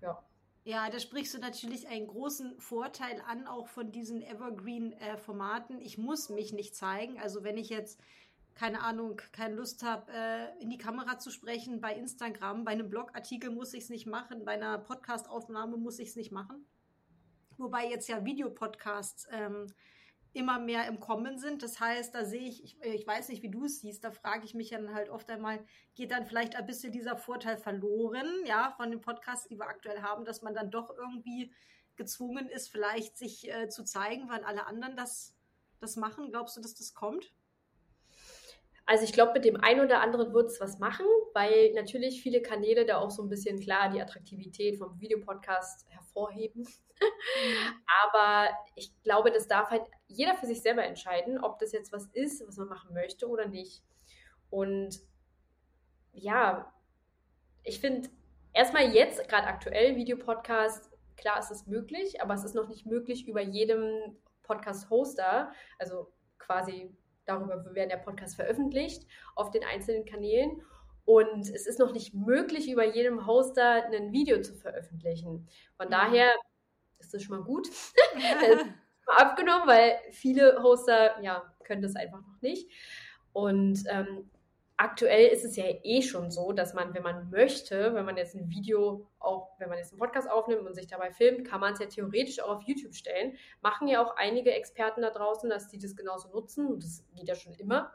Ja. 0.00 0.22
Ja, 0.68 0.90
da 0.90 1.00
sprichst 1.00 1.32
du 1.32 1.38
natürlich 1.38 1.88
einen 1.88 2.08
großen 2.08 2.60
Vorteil 2.60 3.22
an, 3.26 3.46
auch 3.46 3.68
von 3.68 3.90
diesen 3.90 4.20
Evergreen-Formaten. 4.20 5.80
Äh, 5.80 5.82
ich 5.82 5.96
muss 5.96 6.28
mich 6.28 6.52
nicht 6.52 6.76
zeigen. 6.76 7.18
Also 7.18 7.42
wenn 7.42 7.56
ich 7.56 7.70
jetzt, 7.70 7.98
keine 8.54 8.82
Ahnung, 8.82 9.18
keine 9.32 9.54
Lust 9.54 9.82
habe, 9.82 10.12
äh, 10.12 10.62
in 10.62 10.68
die 10.68 10.76
Kamera 10.76 11.18
zu 11.18 11.30
sprechen 11.30 11.80
bei 11.80 11.94
Instagram, 11.94 12.66
bei 12.66 12.72
einem 12.72 12.90
Blogartikel 12.90 13.48
muss 13.48 13.72
ich 13.72 13.84
es 13.84 13.88
nicht 13.88 14.06
machen, 14.06 14.44
bei 14.44 14.52
einer 14.52 14.76
Podcastaufnahme 14.76 15.78
muss 15.78 15.98
ich 16.00 16.10
es 16.10 16.16
nicht 16.16 16.32
machen. 16.32 16.66
Wobei 17.56 17.88
jetzt 17.88 18.06
ja 18.06 18.26
Videopodcasts 18.26 19.26
ähm, 19.30 19.68
immer 20.32 20.58
mehr 20.58 20.86
im 20.86 21.00
Kommen 21.00 21.38
sind. 21.38 21.62
Das 21.62 21.80
heißt, 21.80 22.14
da 22.14 22.24
sehe 22.24 22.48
ich, 22.48 22.62
ich, 22.62 22.82
ich 22.82 23.06
weiß 23.06 23.28
nicht, 23.28 23.42
wie 23.42 23.50
du 23.50 23.64
es 23.64 23.80
siehst, 23.80 24.04
da 24.04 24.10
frage 24.10 24.44
ich 24.44 24.54
mich 24.54 24.70
dann 24.70 24.94
halt 24.94 25.08
oft 25.08 25.30
einmal, 25.30 25.58
geht 25.94 26.10
dann 26.10 26.26
vielleicht 26.26 26.56
ein 26.56 26.66
bisschen 26.66 26.92
dieser 26.92 27.16
Vorteil 27.16 27.56
verloren, 27.56 28.28
ja, 28.44 28.72
von 28.76 28.90
den 28.90 29.00
Podcasts, 29.00 29.48
die 29.48 29.58
wir 29.58 29.66
aktuell 29.66 30.02
haben, 30.02 30.24
dass 30.24 30.42
man 30.42 30.54
dann 30.54 30.70
doch 30.70 30.90
irgendwie 30.96 31.52
gezwungen 31.96 32.48
ist, 32.48 32.68
vielleicht 32.68 33.18
sich 33.18 33.52
äh, 33.52 33.68
zu 33.68 33.84
zeigen, 33.84 34.28
weil 34.28 34.44
alle 34.44 34.66
anderen 34.66 34.96
das, 34.96 35.34
das 35.80 35.96
machen. 35.96 36.30
Glaubst 36.30 36.56
du, 36.56 36.60
dass 36.60 36.74
das 36.74 36.94
kommt? 36.94 37.32
Also 38.88 39.04
ich 39.04 39.12
glaube, 39.12 39.34
mit 39.34 39.44
dem 39.44 39.56
einen 39.56 39.84
oder 39.84 40.00
anderen 40.00 40.32
wird 40.32 40.46
es 40.46 40.62
was 40.62 40.78
machen, 40.78 41.04
weil 41.34 41.74
natürlich 41.74 42.22
viele 42.22 42.40
Kanäle 42.40 42.86
da 42.86 42.96
auch 42.96 43.10
so 43.10 43.22
ein 43.22 43.28
bisschen 43.28 43.60
klar 43.60 43.90
die 43.90 44.00
Attraktivität 44.00 44.78
vom 44.78 44.98
Videopodcast 44.98 45.86
hervorheben. 45.90 46.62
Mhm. 46.62 47.82
Aber 48.02 48.48
ich 48.76 48.90
glaube, 49.02 49.30
das 49.30 49.46
darf 49.46 49.68
halt 49.68 49.82
jeder 50.06 50.36
für 50.36 50.46
sich 50.46 50.62
selber 50.62 50.84
entscheiden, 50.84 51.38
ob 51.38 51.58
das 51.58 51.72
jetzt 51.72 51.92
was 51.92 52.06
ist, 52.14 52.42
was 52.48 52.56
man 52.56 52.68
machen 52.68 52.94
möchte 52.94 53.28
oder 53.28 53.46
nicht. 53.46 53.82
Und 54.48 54.98
ja, 56.14 56.72
ich 57.64 57.80
finde 57.80 58.08
erstmal 58.54 58.94
jetzt, 58.94 59.28
gerade 59.28 59.48
aktuell, 59.48 59.96
Videopodcast, 59.96 60.90
klar 61.18 61.38
ist 61.40 61.50
es 61.50 61.66
möglich, 61.66 62.22
aber 62.22 62.32
es 62.32 62.44
ist 62.44 62.54
noch 62.54 62.68
nicht 62.68 62.86
möglich 62.86 63.28
über 63.28 63.42
jedem 63.42 64.16
Podcast-Hoster, 64.44 65.52
also 65.78 66.10
quasi 66.38 66.96
darüber 67.28 67.74
werden 67.74 67.90
der 67.90 67.98
Podcast 67.98 68.36
veröffentlicht 68.36 69.06
auf 69.34 69.50
den 69.50 69.64
einzelnen 69.64 70.04
Kanälen. 70.04 70.62
Und 71.04 71.48
es 71.48 71.66
ist 71.66 71.78
noch 71.78 71.92
nicht 71.92 72.14
möglich, 72.14 72.70
über 72.70 72.84
jedem 72.84 73.26
Hoster 73.26 73.86
ein 73.86 74.12
Video 74.12 74.42
zu 74.42 74.54
veröffentlichen. 74.54 75.48
Von 75.76 75.86
mhm. 75.86 75.92
daher 75.92 76.34
ist 76.98 77.14
das 77.14 77.22
schon 77.22 77.38
mal 77.38 77.44
gut. 77.44 77.68
mal 79.06 79.16
abgenommen, 79.16 79.66
weil 79.66 79.98
viele 80.10 80.62
Hoster 80.62 81.22
ja, 81.22 81.42
können 81.64 81.82
das 81.82 81.96
einfach 81.96 82.20
noch 82.20 82.42
nicht. 82.42 82.70
Und 83.32 83.84
ähm, 83.88 84.30
aktuell 84.78 85.26
ist 85.26 85.44
es 85.44 85.56
ja 85.56 85.64
eh 85.82 86.02
schon 86.02 86.30
so, 86.30 86.52
dass 86.52 86.72
man, 86.72 86.94
wenn 86.94 87.02
man 87.02 87.30
möchte, 87.30 87.94
wenn 87.94 88.04
man 88.04 88.16
jetzt 88.16 88.34
ein 88.34 88.48
Video 88.48 89.06
auch, 89.18 89.58
wenn 89.58 89.68
man 89.68 89.76
jetzt 89.76 89.92
einen 89.92 89.98
Podcast 89.98 90.30
aufnimmt 90.30 90.66
und 90.66 90.74
sich 90.74 90.86
dabei 90.86 91.10
filmt, 91.10 91.46
kann 91.46 91.60
man 91.60 91.74
es 91.74 91.80
ja 91.80 91.86
theoretisch 91.86 92.40
auch 92.40 92.56
auf 92.56 92.62
YouTube 92.62 92.94
stellen. 92.94 93.36
Machen 93.60 93.88
ja 93.88 94.02
auch 94.02 94.16
einige 94.16 94.52
Experten 94.52 95.02
da 95.02 95.10
draußen, 95.10 95.50
dass 95.50 95.68
die 95.68 95.78
das 95.78 95.96
genauso 95.96 96.28
nutzen 96.28 96.68
und 96.68 96.82
das 96.84 97.04
geht 97.14 97.28
ja 97.28 97.34
schon 97.34 97.54
immer. 97.54 97.92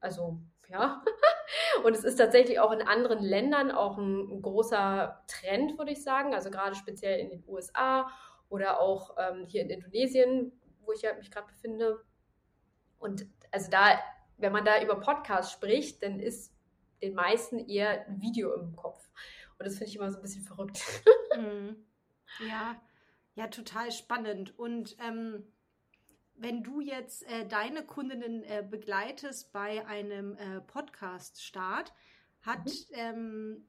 Also, 0.00 0.38
ja. 0.68 1.02
Und 1.84 1.94
es 1.94 2.04
ist 2.04 2.16
tatsächlich 2.16 2.60
auch 2.60 2.72
in 2.72 2.82
anderen 2.82 3.22
Ländern 3.22 3.70
auch 3.70 3.96
ein, 3.96 4.30
ein 4.30 4.42
großer 4.42 5.24
Trend, 5.26 5.78
würde 5.78 5.92
ich 5.92 6.02
sagen. 6.02 6.34
Also 6.34 6.50
gerade 6.50 6.74
speziell 6.74 7.20
in 7.20 7.30
den 7.30 7.44
USA 7.48 8.08
oder 8.48 8.80
auch 8.80 9.16
ähm, 9.18 9.46
hier 9.46 9.62
in 9.62 9.70
Indonesien, 9.70 10.52
wo 10.80 10.92
ich 10.92 11.02
ja 11.02 11.14
mich 11.14 11.30
gerade 11.30 11.46
befinde. 11.46 12.00
Und 12.98 13.26
also 13.50 13.70
da, 13.70 13.98
wenn 14.38 14.52
man 14.52 14.64
da 14.64 14.82
über 14.82 14.96
Podcasts 14.96 15.52
spricht, 15.52 16.02
dann 16.02 16.20
ist 16.20 16.52
den 17.02 17.14
meisten 17.14 17.58
eher 17.58 18.06
ein 18.06 18.20
Video 18.20 18.54
im 18.54 18.74
Kopf. 18.74 19.08
Und 19.58 19.66
das 19.66 19.74
finde 19.74 19.90
ich 19.90 19.96
immer 19.96 20.10
so 20.10 20.18
ein 20.18 20.22
bisschen 20.22 20.44
verrückt. 20.44 20.80
Mhm. 21.36 21.76
Ja, 22.48 22.80
ja, 23.36 23.46
total 23.46 23.92
spannend. 23.92 24.58
Und 24.58 24.96
ähm, 24.98 25.44
wenn 26.34 26.64
du 26.64 26.80
jetzt 26.80 27.22
äh, 27.30 27.46
deine 27.46 27.84
Kundinnen 27.84 28.42
äh, 28.42 28.66
begleitest 28.68 29.52
bei 29.52 29.86
einem 29.86 30.36
äh, 30.36 30.60
Podcast-Start, 30.62 31.92
hat 32.42 32.64
mhm. 32.64 32.72
ähm, 32.92 33.68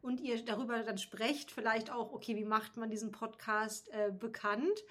und 0.00 0.20
ihr 0.20 0.44
darüber 0.44 0.80
dann 0.82 0.98
sprecht, 0.98 1.50
vielleicht 1.50 1.90
auch, 1.90 2.12
okay, 2.12 2.36
wie 2.36 2.44
macht 2.44 2.76
man 2.76 2.90
diesen 2.90 3.10
Podcast 3.10 3.88
äh, 3.88 4.12
bekannt? 4.12 4.84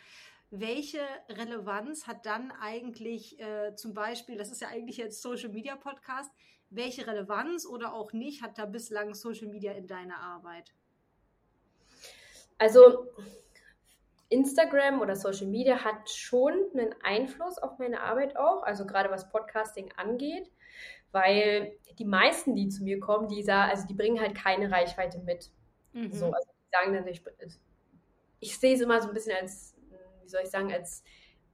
Welche 0.50 1.02
Relevanz 1.30 2.08
hat 2.08 2.26
dann 2.26 2.52
eigentlich 2.52 3.40
äh, 3.40 3.76
zum 3.76 3.94
Beispiel, 3.94 4.38
das 4.38 4.52
ist 4.52 4.62
ja 4.62 4.70
eigentlich 4.70 4.98
jetzt 4.98 5.22
Social 5.22 5.50
Media 5.50 5.76
Podcast, 5.76 6.32
welche 6.70 7.06
Relevanz 7.06 7.66
oder 7.66 7.94
auch 7.94 8.14
nicht 8.14 8.42
hat 8.42 8.58
da 8.58 8.66
bislang 8.66 9.14
Social 9.14 9.48
Media 9.48 9.74
in 9.74 9.88
deiner 9.88 10.20
Arbeit? 10.20 10.74
Also 12.58 13.08
Instagram 14.30 15.02
oder 15.02 15.16
Social 15.16 15.48
Media 15.48 15.84
hat 15.84 16.10
schon 16.10 16.54
einen 16.74 16.94
Einfluss 17.04 17.58
auf 17.58 17.78
meine 17.80 18.02
Arbeit 18.02 18.36
auch, 18.36 18.64
also 18.64 18.86
gerade 18.86 19.10
was 19.10 19.30
Podcasting 19.30 19.92
angeht, 19.96 20.52
weil 21.12 21.78
die 21.98 22.06
meisten, 22.06 22.56
die 22.56 22.68
zu 22.68 22.84
mir 22.84 23.00
kommen, 23.00 23.30
die 23.30 23.50
also 23.50 23.88
die 23.88 23.94
bringen 23.94 24.20
halt 24.20 24.36
keine 24.36 24.72
Reichweite 24.72 25.20
mit. 25.20 25.50
Mhm. 25.94 26.12
So, 26.12 26.26
also 26.26 26.50
die 26.52 26.70
sagen 26.72 26.94
dann, 26.94 27.08
ich, 27.08 27.24
ich 28.40 28.58
sehe 28.58 28.76
es 28.76 28.82
immer 28.82 29.02
so 29.02 29.08
ein 29.08 29.14
bisschen 29.14 29.38
als, 29.40 29.76
wie 30.28 30.32
soll 30.32 30.42
ich 30.44 30.50
sagen, 30.50 30.74
als 30.74 31.04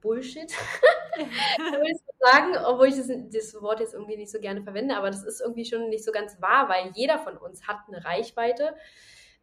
Bullshit, 0.00 0.52
würde 1.56 1.90
ich 1.90 1.98
sagen, 2.18 2.56
obwohl 2.66 2.88
ich 2.88 2.96
das, 2.96 3.08
das, 3.32 3.62
Wort 3.62 3.78
jetzt 3.78 3.94
irgendwie 3.94 4.16
nicht 4.16 4.32
so 4.32 4.40
gerne 4.40 4.62
verwende, 4.62 4.96
aber 4.96 5.10
das 5.10 5.22
ist 5.22 5.40
irgendwie 5.40 5.64
schon 5.64 5.88
nicht 5.88 6.04
so 6.04 6.10
ganz 6.10 6.42
wahr, 6.42 6.68
weil 6.68 6.90
jeder 6.94 7.20
von 7.20 7.36
uns 7.38 7.68
hat 7.68 7.78
eine 7.86 8.04
Reichweite, 8.04 8.74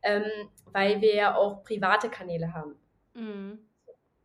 ähm, 0.04 0.26
weil 0.66 1.00
wir 1.00 1.16
ja 1.16 1.36
auch 1.36 1.64
private 1.64 2.10
Kanäle 2.10 2.54
haben. 2.54 2.76
Mhm. 3.14 3.60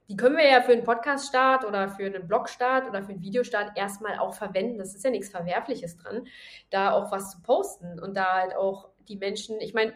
Die 0.08 0.16
können 0.16 0.36
wir 0.36 0.48
ja 0.48 0.60
für 0.60 0.72
einen 0.72 0.84
Podcast-Start 0.84 1.64
oder 1.64 1.88
für 1.88 2.06
einen 2.06 2.26
Blog-Start 2.26 2.88
oder 2.88 3.02
für 3.02 3.12
einen 3.12 3.22
Videostart 3.22 3.76
erstmal 3.76 4.18
auch 4.18 4.34
verwenden. 4.34 4.78
Das 4.78 4.94
ist 4.94 5.04
ja 5.04 5.10
nichts 5.10 5.30
Verwerfliches 5.30 5.96
dran, 5.96 6.26
da 6.70 6.92
auch 6.92 7.12
was 7.12 7.30
zu 7.30 7.42
posten 7.42 8.00
und 8.00 8.16
da 8.16 8.34
halt 8.34 8.56
auch 8.56 8.90
die 9.08 9.16
Menschen, 9.16 9.60
ich 9.60 9.72
meine, 9.72 9.94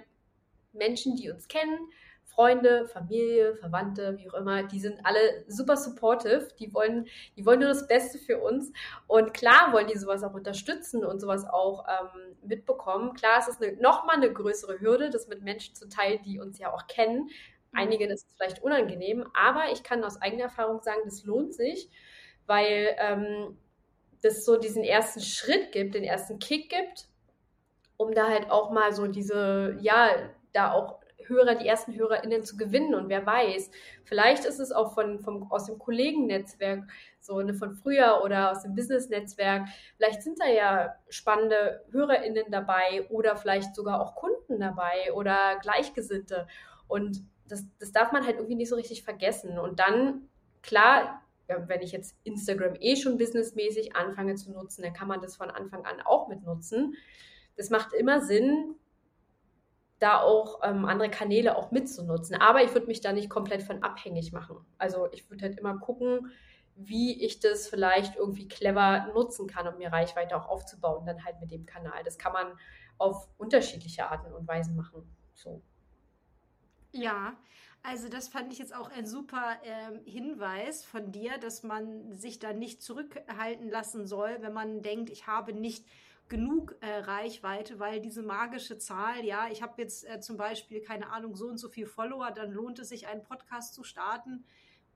Menschen, 0.73 1.17
die 1.17 1.31
uns 1.31 1.49
kennen, 1.49 1.79
Freunde, 2.41 2.87
Familie, 2.87 3.55
Verwandte, 3.57 4.17
wie 4.17 4.31
auch 4.31 4.33
immer, 4.33 4.63
die 4.63 4.81
sind 4.81 5.05
alle 5.05 5.45
super 5.47 5.77
supportive. 5.77 6.49
Die 6.59 6.73
wollen, 6.73 7.07
die 7.37 7.45
wollen 7.45 7.61
nur 7.61 7.69
das 7.69 7.87
Beste 7.87 8.17
für 8.17 8.39
uns. 8.39 8.73
Und 9.07 9.35
klar 9.35 9.75
wollen 9.75 9.89
die 9.89 9.99
sowas 9.99 10.25
auch 10.25 10.33
unterstützen 10.33 11.05
und 11.05 11.21
sowas 11.21 11.45
auch 11.45 11.85
ähm, 11.87 12.37
mitbekommen. 12.43 13.13
Klar, 13.13 13.41
es 13.41 13.49
ist 13.49 13.63
eine, 13.63 13.77
nochmal 13.77 14.17
eine 14.17 14.33
größere 14.33 14.81
Hürde, 14.81 15.11
das 15.11 15.29
mit 15.29 15.43
Menschen 15.43 15.75
zu 15.75 15.87
teilen, 15.91 16.23
die 16.23 16.41
uns 16.41 16.59
ja 16.59 16.73
auch 16.73 16.87
kennen. 16.87 17.25
Mhm. 17.25 17.79
Einigen 17.79 18.09
ist 18.11 18.27
es 18.27 18.35
vielleicht 18.35 18.63
unangenehm, 18.63 19.27
aber 19.35 19.71
ich 19.71 19.83
kann 19.83 20.03
aus 20.03 20.23
eigener 20.23 20.45
Erfahrung 20.45 20.81
sagen, 20.81 21.03
das 21.05 21.25
lohnt 21.25 21.53
sich, 21.53 21.91
weil 22.47 22.97
ähm, 22.97 23.59
das 24.23 24.47
so 24.47 24.57
diesen 24.57 24.83
ersten 24.83 25.21
Schritt 25.21 25.73
gibt, 25.73 25.95
den 25.95 26.05
ersten 26.05 26.39
Kick 26.39 26.71
gibt, 26.71 27.07
um 27.99 28.15
da 28.15 28.29
halt 28.29 28.51
auch 28.51 28.71
mal 28.71 28.95
so 28.95 29.09
diese, 29.09 29.77
ja, 29.83 30.09
da 30.55 30.73
auch 30.73 31.00
Hörer, 31.27 31.55
die 31.55 31.67
ersten 31.67 31.95
HörerInnen 31.95 32.45
zu 32.45 32.57
gewinnen. 32.57 32.95
Und 32.95 33.09
wer 33.09 33.25
weiß, 33.25 33.71
vielleicht 34.05 34.45
ist 34.45 34.61
es 34.61 34.73
auch 34.73 34.95
von, 34.95 35.21
vom, 35.21 35.51
aus 35.51 35.67
dem 35.67 35.79
Kollegennetzwerk, 35.79 36.85
so 37.21 37.37
eine 37.37 37.55
von 37.55 37.75
früher 37.75 38.23
oder 38.25 38.51
aus 38.51 38.63
dem 38.63 38.75
Business-Netzwerk. 38.75 39.69
Vielleicht 39.97 40.23
sind 40.23 40.41
da 40.41 40.49
ja 40.49 40.95
spannende 41.09 41.85
HörerInnen 41.91 42.47
dabei 42.51 43.07
oder 43.11 43.37
vielleicht 43.37 43.75
sogar 43.75 44.01
auch 44.01 44.15
Kunden 44.15 44.61
dabei 44.61 45.13
oder 45.15 45.59
Gleichgesinnte. 45.61 46.47
Und 46.89 47.23
das, 47.47 47.65
das 47.79 47.93
darf 47.93 48.13
man 48.13 48.25
halt 48.25 48.37
irgendwie 48.37 48.57
nicht 48.57 48.71
so 48.71 48.77
richtig 48.77 49.03
vergessen. 49.03 49.59
Und 49.59 49.81
dann, 49.81 50.29
klar, 50.63 51.23
wenn 51.47 51.83
ich 51.83 51.93
jetzt 51.93 52.17
Instagram 52.25 52.75
eh 52.79 52.97
schon 52.97 53.19
businessmäßig 53.19 53.97
anfange 53.97 54.37
zu 54.37 54.53
nutzen, 54.53 54.83
dann 54.83 54.93
kann 54.93 55.09
man 55.09 55.21
das 55.21 55.37
von 55.37 55.51
Anfang 55.51 55.85
an 55.85 56.01
auch 56.01 56.29
mit 56.29 56.43
nutzen. 56.43 56.95
Das 57.57 57.71
macht 57.71 57.93
immer 57.93 58.21
Sinn, 58.21 58.77
da 60.01 60.21
auch 60.21 60.61
ähm, 60.65 60.87
andere 60.87 61.11
Kanäle 61.11 61.57
auch 61.57 61.71
mitzunutzen. 61.71 62.37
Aber 62.37 62.65
ich 62.65 62.73
würde 62.73 62.87
mich 62.87 63.01
da 63.01 63.13
nicht 63.13 63.31
komplett 63.31 63.63
von 63.63 63.83
abhängig 63.83 64.33
machen. 64.33 64.57
Also 64.79 65.09
ich 65.13 65.29
würde 65.31 65.45
halt 65.45 65.59
immer 65.59 65.79
gucken, 65.79 66.33
wie 66.75 67.23
ich 67.23 67.41
das 67.41 67.69
vielleicht 67.69 68.17
irgendwie 68.17 68.49
clever 68.49 69.11
nutzen 69.13 69.47
kann, 69.47 69.69
um 69.69 69.77
mir 69.77 69.93
Reichweite 69.93 70.37
auch 70.37 70.49
aufzubauen, 70.49 71.05
dann 71.05 71.25
halt 71.25 71.39
mit 71.41 71.51
dem 71.51 71.67
Kanal. 71.67 72.03
Das 72.05 72.19
kann 72.19 72.33
man 72.33 72.47
auf 72.97 73.29
unterschiedliche 73.37 74.11
Arten 74.11 74.33
und 74.33 74.49
Weisen 74.49 74.75
machen. 74.75 75.03
So. 75.35 75.63
Ja, 76.93 77.37
also 77.83 78.09
das 78.09 78.29
fand 78.29 78.53
ich 78.53 78.59
jetzt 78.59 78.75
auch 78.75 78.91
ein 78.91 79.07
super 79.07 79.59
ähm, 79.65 80.01
Hinweis 80.05 80.85
von 80.85 81.13
dir, 81.13 81.39
dass 81.39 81.63
man 81.63 82.13
sich 82.13 82.39
da 82.39 82.53
nicht 82.53 82.83
zurückhalten 82.83 83.71
lassen 83.71 84.07
soll, 84.07 84.39
wenn 84.41 84.53
man 84.53 84.83
denkt, 84.83 85.11
ich 85.11 85.27
habe 85.27 85.53
nicht 85.53 85.87
genug 86.31 86.77
äh, 86.81 86.87
Reichweite, 86.87 87.79
weil 87.79 88.01
diese 88.01 88.23
magische 88.23 88.79
Zahl, 88.79 89.25
ja, 89.25 89.49
ich 89.51 89.61
habe 89.61 89.75
jetzt 89.83 90.09
äh, 90.09 90.21
zum 90.21 90.39
Beispiel, 90.39 90.81
keine 90.81 91.11
Ahnung, 91.11 91.37
so 91.37 91.49
und 91.49 91.59
so 91.59 91.69
viel 91.69 91.87
Follower, 91.87 92.31
dann 92.31 92.53
lohnt 92.53 92.79
es 92.79 92.89
sich, 92.89 93.09
einen 93.09 93.23
Podcast 93.23 93.75
zu 93.75 93.85
starten. 93.85 94.45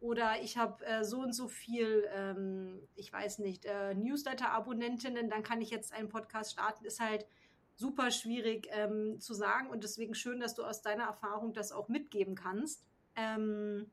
Oder 0.00 0.42
ich 0.42 0.56
habe 0.56 0.84
äh, 0.86 1.04
so 1.04 1.20
und 1.20 1.32
so 1.32 1.48
viel, 1.48 2.08
ähm, 2.14 2.80
ich 2.94 3.12
weiß 3.12 3.40
nicht, 3.40 3.64
äh, 3.64 3.94
Newsletter-Abonnentinnen, 3.94 5.28
dann 5.28 5.42
kann 5.42 5.60
ich 5.60 5.70
jetzt 5.70 5.92
einen 5.92 6.08
Podcast 6.08 6.52
starten, 6.52 6.84
ist 6.84 7.00
halt 7.00 7.26
super 7.74 8.10
schwierig 8.10 8.68
ähm, 8.70 9.18
zu 9.18 9.34
sagen. 9.34 9.70
Und 9.70 9.82
deswegen 9.82 10.14
schön, 10.14 10.40
dass 10.40 10.54
du 10.54 10.62
aus 10.62 10.82
deiner 10.82 11.04
Erfahrung 11.04 11.52
das 11.52 11.72
auch 11.72 11.88
mitgeben 11.88 12.34
kannst, 12.36 12.84
ähm, 13.16 13.90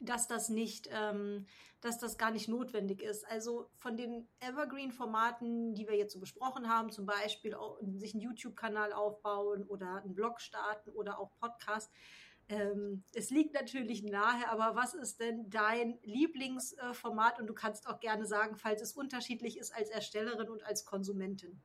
dass 0.00 0.26
das 0.26 0.48
nicht, 0.48 0.88
ähm, 0.92 1.46
dass 1.80 1.98
das 1.98 2.18
gar 2.18 2.30
nicht 2.30 2.48
notwendig 2.48 3.02
ist. 3.02 3.26
Also 3.28 3.68
von 3.74 3.96
den 3.96 4.28
Evergreen-Formaten, 4.40 5.74
die 5.74 5.86
wir 5.86 5.96
jetzt 5.96 6.12
so 6.12 6.20
besprochen 6.20 6.68
haben, 6.68 6.90
zum 6.90 7.06
Beispiel 7.06 7.54
auch, 7.54 7.78
sich 7.96 8.14
einen 8.14 8.22
YouTube-Kanal 8.22 8.92
aufbauen 8.92 9.64
oder 9.64 10.02
einen 10.02 10.14
Blog 10.14 10.40
starten 10.40 10.90
oder 10.90 11.18
auch 11.18 11.30
Podcast. 11.40 11.90
Ähm, 12.48 13.02
es 13.12 13.30
liegt 13.30 13.54
natürlich 13.54 14.04
nahe, 14.04 14.48
aber 14.48 14.76
was 14.76 14.94
ist 14.94 15.20
denn 15.20 15.50
dein 15.50 15.98
Lieblingsformat? 16.02 17.40
Und 17.40 17.48
du 17.48 17.54
kannst 17.54 17.88
auch 17.88 17.98
gerne 17.98 18.24
sagen, 18.24 18.56
falls 18.56 18.82
es 18.82 18.92
unterschiedlich 18.92 19.58
ist 19.58 19.74
als 19.74 19.90
Erstellerin 19.90 20.48
und 20.48 20.64
als 20.64 20.84
Konsumentin. 20.84 21.60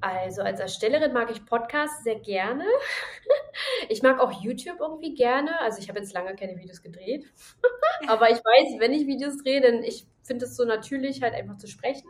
Also 0.00 0.42
als 0.42 0.60
Erstellerin 0.60 1.12
mag 1.12 1.30
ich 1.30 1.44
Podcasts 1.44 2.02
sehr 2.04 2.18
gerne. 2.20 2.64
Ich 3.90 4.02
mag 4.02 4.20
auch 4.20 4.30
YouTube 4.40 4.78
irgendwie 4.78 5.14
gerne. 5.14 5.58
Also 5.60 5.80
ich 5.80 5.88
habe 5.88 5.98
jetzt 5.98 6.12
lange 6.14 6.36
keine 6.36 6.56
Videos 6.56 6.80
gedreht. 6.80 7.26
Aber 8.06 8.30
ich 8.30 8.38
weiß, 8.38 8.78
wenn 8.78 8.92
ich 8.92 9.06
Videos 9.06 9.38
drehe, 9.38 9.60
dann 9.60 9.82
ich 9.82 10.06
finde 10.22 10.44
es 10.44 10.56
so 10.56 10.64
natürlich, 10.64 11.22
halt 11.22 11.34
einfach 11.34 11.56
zu 11.56 11.66
sprechen. 11.66 12.08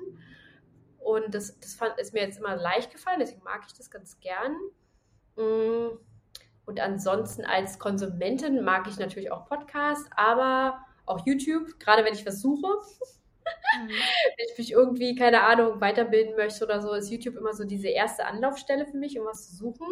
Und 0.99 1.35
das, 1.35 1.59
das 1.59 1.75
fand, 1.75 1.99
ist 1.99 2.13
mir 2.13 2.21
jetzt 2.21 2.39
immer 2.39 2.55
leicht 2.55 2.93
gefallen, 2.93 3.19
deswegen 3.19 3.43
mag 3.43 3.63
ich 3.67 3.73
das 3.73 3.91
ganz 3.91 4.21
gern. 4.21 4.53
Mm. 5.37 5.99
Und 6.67 6.81
ansonsten 6.81 7.47
als 7.47 7.79
Konsumentin 7.79 8.63
mag 8.63 8.87
ich 8.87 8.99
natürlich 8.99 9.33
auch 9.33 9.47
Podcasts, 9.47 10.09
aber 10.15 10.85
auch 11.07 11.27
YouTube, 11.27 11.81
gerade 11.81 12.05
wenn 12.05 12.13
ich 12.13 12.27
was 12.27 12.41
suche. 12.43 12.69
Mhm. 12.69 13.89
Wenn 14.37 14.47
ich 14.53 14.59
mich 14.59 14.73
irgendwie, 14.73 15.15
keine 15.15 15.43
Ahnung, 15.43 15.81
weiterbilden 15.81 16.37
möchte 16.37 16.65
oder 16.65 16.81
so, 16.81 16.93
ist 16.93 17.11
YouTube 17.11 17.37
immer 17.37 17.55
so 17.55 17.65
diese 17.65 17.89
erste 17.89 18.27
Anlaufstelle 18.27 18.87
für 18.87 18.97
mich, 18.97 19.19
um 19.19 19.27
was 19.27 19.49
zu 19.49 19.57
suchen. 19.57 19.87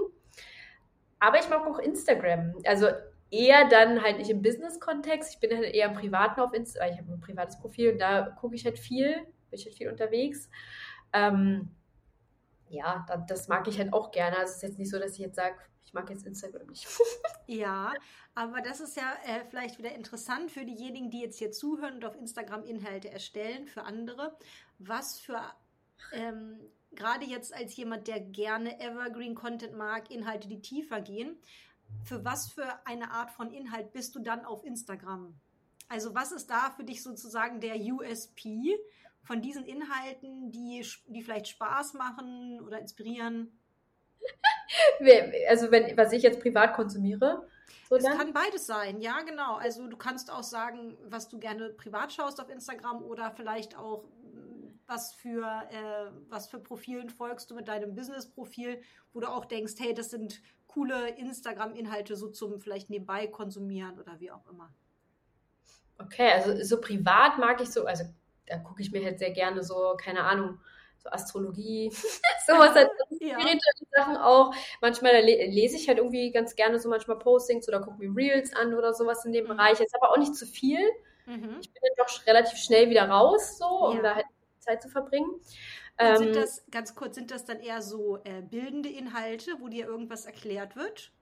Aber 1.20 1.38
ich 1.38 1.48
mag 1.48 1.66
auch 1.66 1.78
Instagram. 1.78 2.54
Also 2.64 2.88
eher 3.31 3.68
dann 3.68 4.02
halt 4.02 4.18
nicht 4.18 4.31
im 4.31 4.42
Business-Kontext. 4.42 5.35
Ich 5.35 5.40
bin 5.40 5.57
halt 5.57 5.74
eher 5.74 5.88
im 5.88 5.94
Privaten 5.94 6.40
auf 6.40 6.52
Instagram. 6.52 6.92
Ich 6.92 6.98
habe 6.98 7.12
ein 7.12 7.20
privates 7.20 7.59
Profil 7.59 7.92
und 7.92 7.98
da 7.98 8.31
gucke 8.40 8.54
ich 8.54 8.64
halt 8.64 8.78
viel, 8.78 9.14
bin 9.14 9.59
ich 9.59 9.64
halt 9.64 9.74
viel 9.74 9.90
unterwegs. 9.90 10.48
Ähm, 11.12 11.70
ja, 12.68 13.07
das 13.28 13.48
mag 13.48 13.66
ich 13.68 13.78
halt 13.78 13.92
auch 13.92 14.11
gerne. 14.11 14.37
Also 14.38 14.50
es 14.50 14.57
ist 14.57 14.62
jetzt 14.62 14.78
nicht 14.78 14.90
so, 14.90 14.98
dass 14.98 15.12
ich 15.12 15.18
jetzt 15.18 15.37
sage, 15.37 15.57
ich 15.85 15.94
mag 15.94 16.09
jetzt 16.11 16.26
Instagram 16.26 16.66
nicht. 16.66 16.87
ja, 17.46 17.94
aber 18.35 18.61
das 18.61 18.81
ist 18.81 18.96
ja 18.96 19.14
äh, 19.24 19.44
vielleicht 19.48 19.78
wieder 19.78 19.94
interessant 19.94 20.50
für 20.50 20.64
diejenigen, 20.64 21.11
die 21.11 21.22
jetzt 21.22 21.38
hier 21.38 21.50
zuhören 21.50 21.94
und 21.94 22.04
auf 22.04 22.14
Instagram 22.14 22.64
Inhalte 22.64 23.11
erstellen 23.11 23.66
für 23.66 23.85
andere. 23.85 24.37
Was 24.78 25.18
für 25.18 25.40
ähm, 26.12 26.61
gerade 26.92 27.24
jetzt 27.24 27.55
als 27.55 27.77
jemand, 27.77 28.09
der 28.09 28.20
gerne 28.20 28.81
Evergreen 28.81 29.35
Content 29.35 29.77
mag, 29.77 30.11
Inhalte, 30.11 30.48
die 30.48 30.61
tiefer 30.61 31.01
gehen, 31.01 31.37
für 32.05 32.24
was 32.24 32.51
für 32.51 32.66
eine 32.87 33.11
Art 33.11 33.31
von 33.31 33.51
Inhalt 33.51 33.92
bist 33.92 34.14
du 34.14 34.20
dann 34.20 34.44
auf 34.44 34.64
Instagram? 34.64 35.35
Also 35.88 36.14
was 36.14 36.33
ist 36.33 36.51
da 36.51 36.70
für 36.77 36.85
dich 36.85 37.03
sozusagen 37.03 37.61
der 37.61 37.77
USP 37.77 38.79
von 39.22 39.40
diesen 39.40 39.64
Inhalten, 39.64 40.51
die, 40.51 40.85
die 41.07 41.22
vielleicht 41.22 41.48
Spaß 41.48 41.94
machen 41.94 42.61
oder 42.61 42.79
inspirieren? 42.79 43.59
also 45.48 45.70
wenn, 45.70 45.96
was 45.96 46.12
ich 46.12 46.22
jetzt 46.22 46.40
privat 46.40 46.74
konsumiere. 46.74 47.48
So 47.88 47.96
es 47.96 48.05
kann 48.05 48.35
beides 48.35 48.66
sein, 48.66 49.01
ja, 49.01 49.20
genau. 49.22 49.57
Also 49.57 49.87
du 49.87 49.96
kannst 49.96 50.31
auch 50.31 50.42
sagen, 50.42 50.98
was 51.05 51.29
du 51.29 51.38
gerne 51.38 51.70
privat 51.70 52.12
schaust 52.12 52.38
auf 52.40 52.51
Instagram 52.51 53.03
oder 53.03 53.31
vielleicht 53.31 53.79
auch 53.79 54.05
was 54.88 55.12
für, 55.12 55.44
äh, 55.70 56.11
was 56.29 56.48
für 56.48 56.59
Profilen 56.59 57.11
folgst 57.11 57.51
du 57.51 57.55
mit 57.55 57.68
deinem 57.68 57.94
Business-Profil, 57.94 58.81
wo 59.12 59.20
du 59.20 59.29
auch 59.29 59.44
denkst, 59.44 59.74
hey, 59.79 59.94
das 59.94 60.11
sind 60.11 60.40
coole 60.66 61.11
Instagram-Inhalte 61.11 62.16
so 62.16 62.29
zum 62.29 62.59
vielleicht 62.59 62.88
nebenbei 62.88 63.27
konsumieren 63.27 64.01
oder 64.01 64.18
wie 64.18 64.31
auch 64.31 64.46
immer. 64.51 64.72
Okay, 65.98 66.31
also 66.33 66.62
so 66.64 66.81
privat 66.81 67.38
mag 67.38 67.61
ich 67.61 67.70
so, 67.70 67.85
also 67.85 68.05
da 68.46 68.59
gucke 68.59 68.81
ich 68.81 68.90
mir 68.90 69.05
halt 69.05 69.18
sehr 69.18 69.31
gerne 69.31 69.62
so, 69.62 69.94
keine 70.01 70.24
Ahnung, 70.24 70.59
so 70.98 71.11
Astrologie, 71.11 71.90
sowas 72.46 72.74
halt, 72.74 72.90
ja. 73.20 73.37
Sachen 73.94 74.16
auch. 74.16 74.55
Manchmal 74.81 75.20
lese 75.22 75.77
ich 75.77 75.88
halt 75.88 75.98
irgendwie 75.98 76.31
ganz 76.33 76.57
gerne 76.57 76.79
so 76.79 76.88
manchmal 76.88 77.18
Postings 77.18 77.68
oder 77.68 77.81
gucke 77.81 77.98
mir 77.98 78.14
Reels 78.16 78.55
an 78.55 78.74
oder 78.74 78.94
sowas 78.94 79.24
in 79.24 79.33
dem 79.33 79.44
mhm. 79.44 79.48
Bereich. 79.48 79.81
Jetzt 79.81 79.94
aber 79.94 80.12
auch 80.12 80.18
nicht 80.18 80.35
zu 80.35 80.46
viel. 80.46 80.81
Mhm. 81.27 81.59
Ich 81.61 81.72
bin 81.72 81.83
dann 81.83 82.07
doch 82.07 82.27
relativ 82.27 82.59
schnell 82.59 82.88
wieder 82.88 83.09
raus, 83.09 83.59
so, 83.59 83.66
um 83.66 83.96
ja. 83.96 84.03
da 84.03 84.14
halt 84.14 84.27
Zeit 84.68 84.83
zu 84.83 84.88
verbringen. 84.88 85.31
Und 86.00 86.18
sind 86.18 86.28
ähm, 86.28 86.35
das, 86.35 86.64
ganz 86.70 86.94
kurz, 86.94 87.16
sind 87.16 87.31
das 87.31 87.44
dann 87.44 87.61
eher 87.61 87.83
so 87.83 88.18
äh, 88.24 88.42
bildende 88.42 88.88
Inhalte, 88.88 89.52
wo 89.61 89.68
dir 89.68 89.87
irgendwas 89.87 90.26
erklärt 90.26 90.76
wird? 90.76 91.12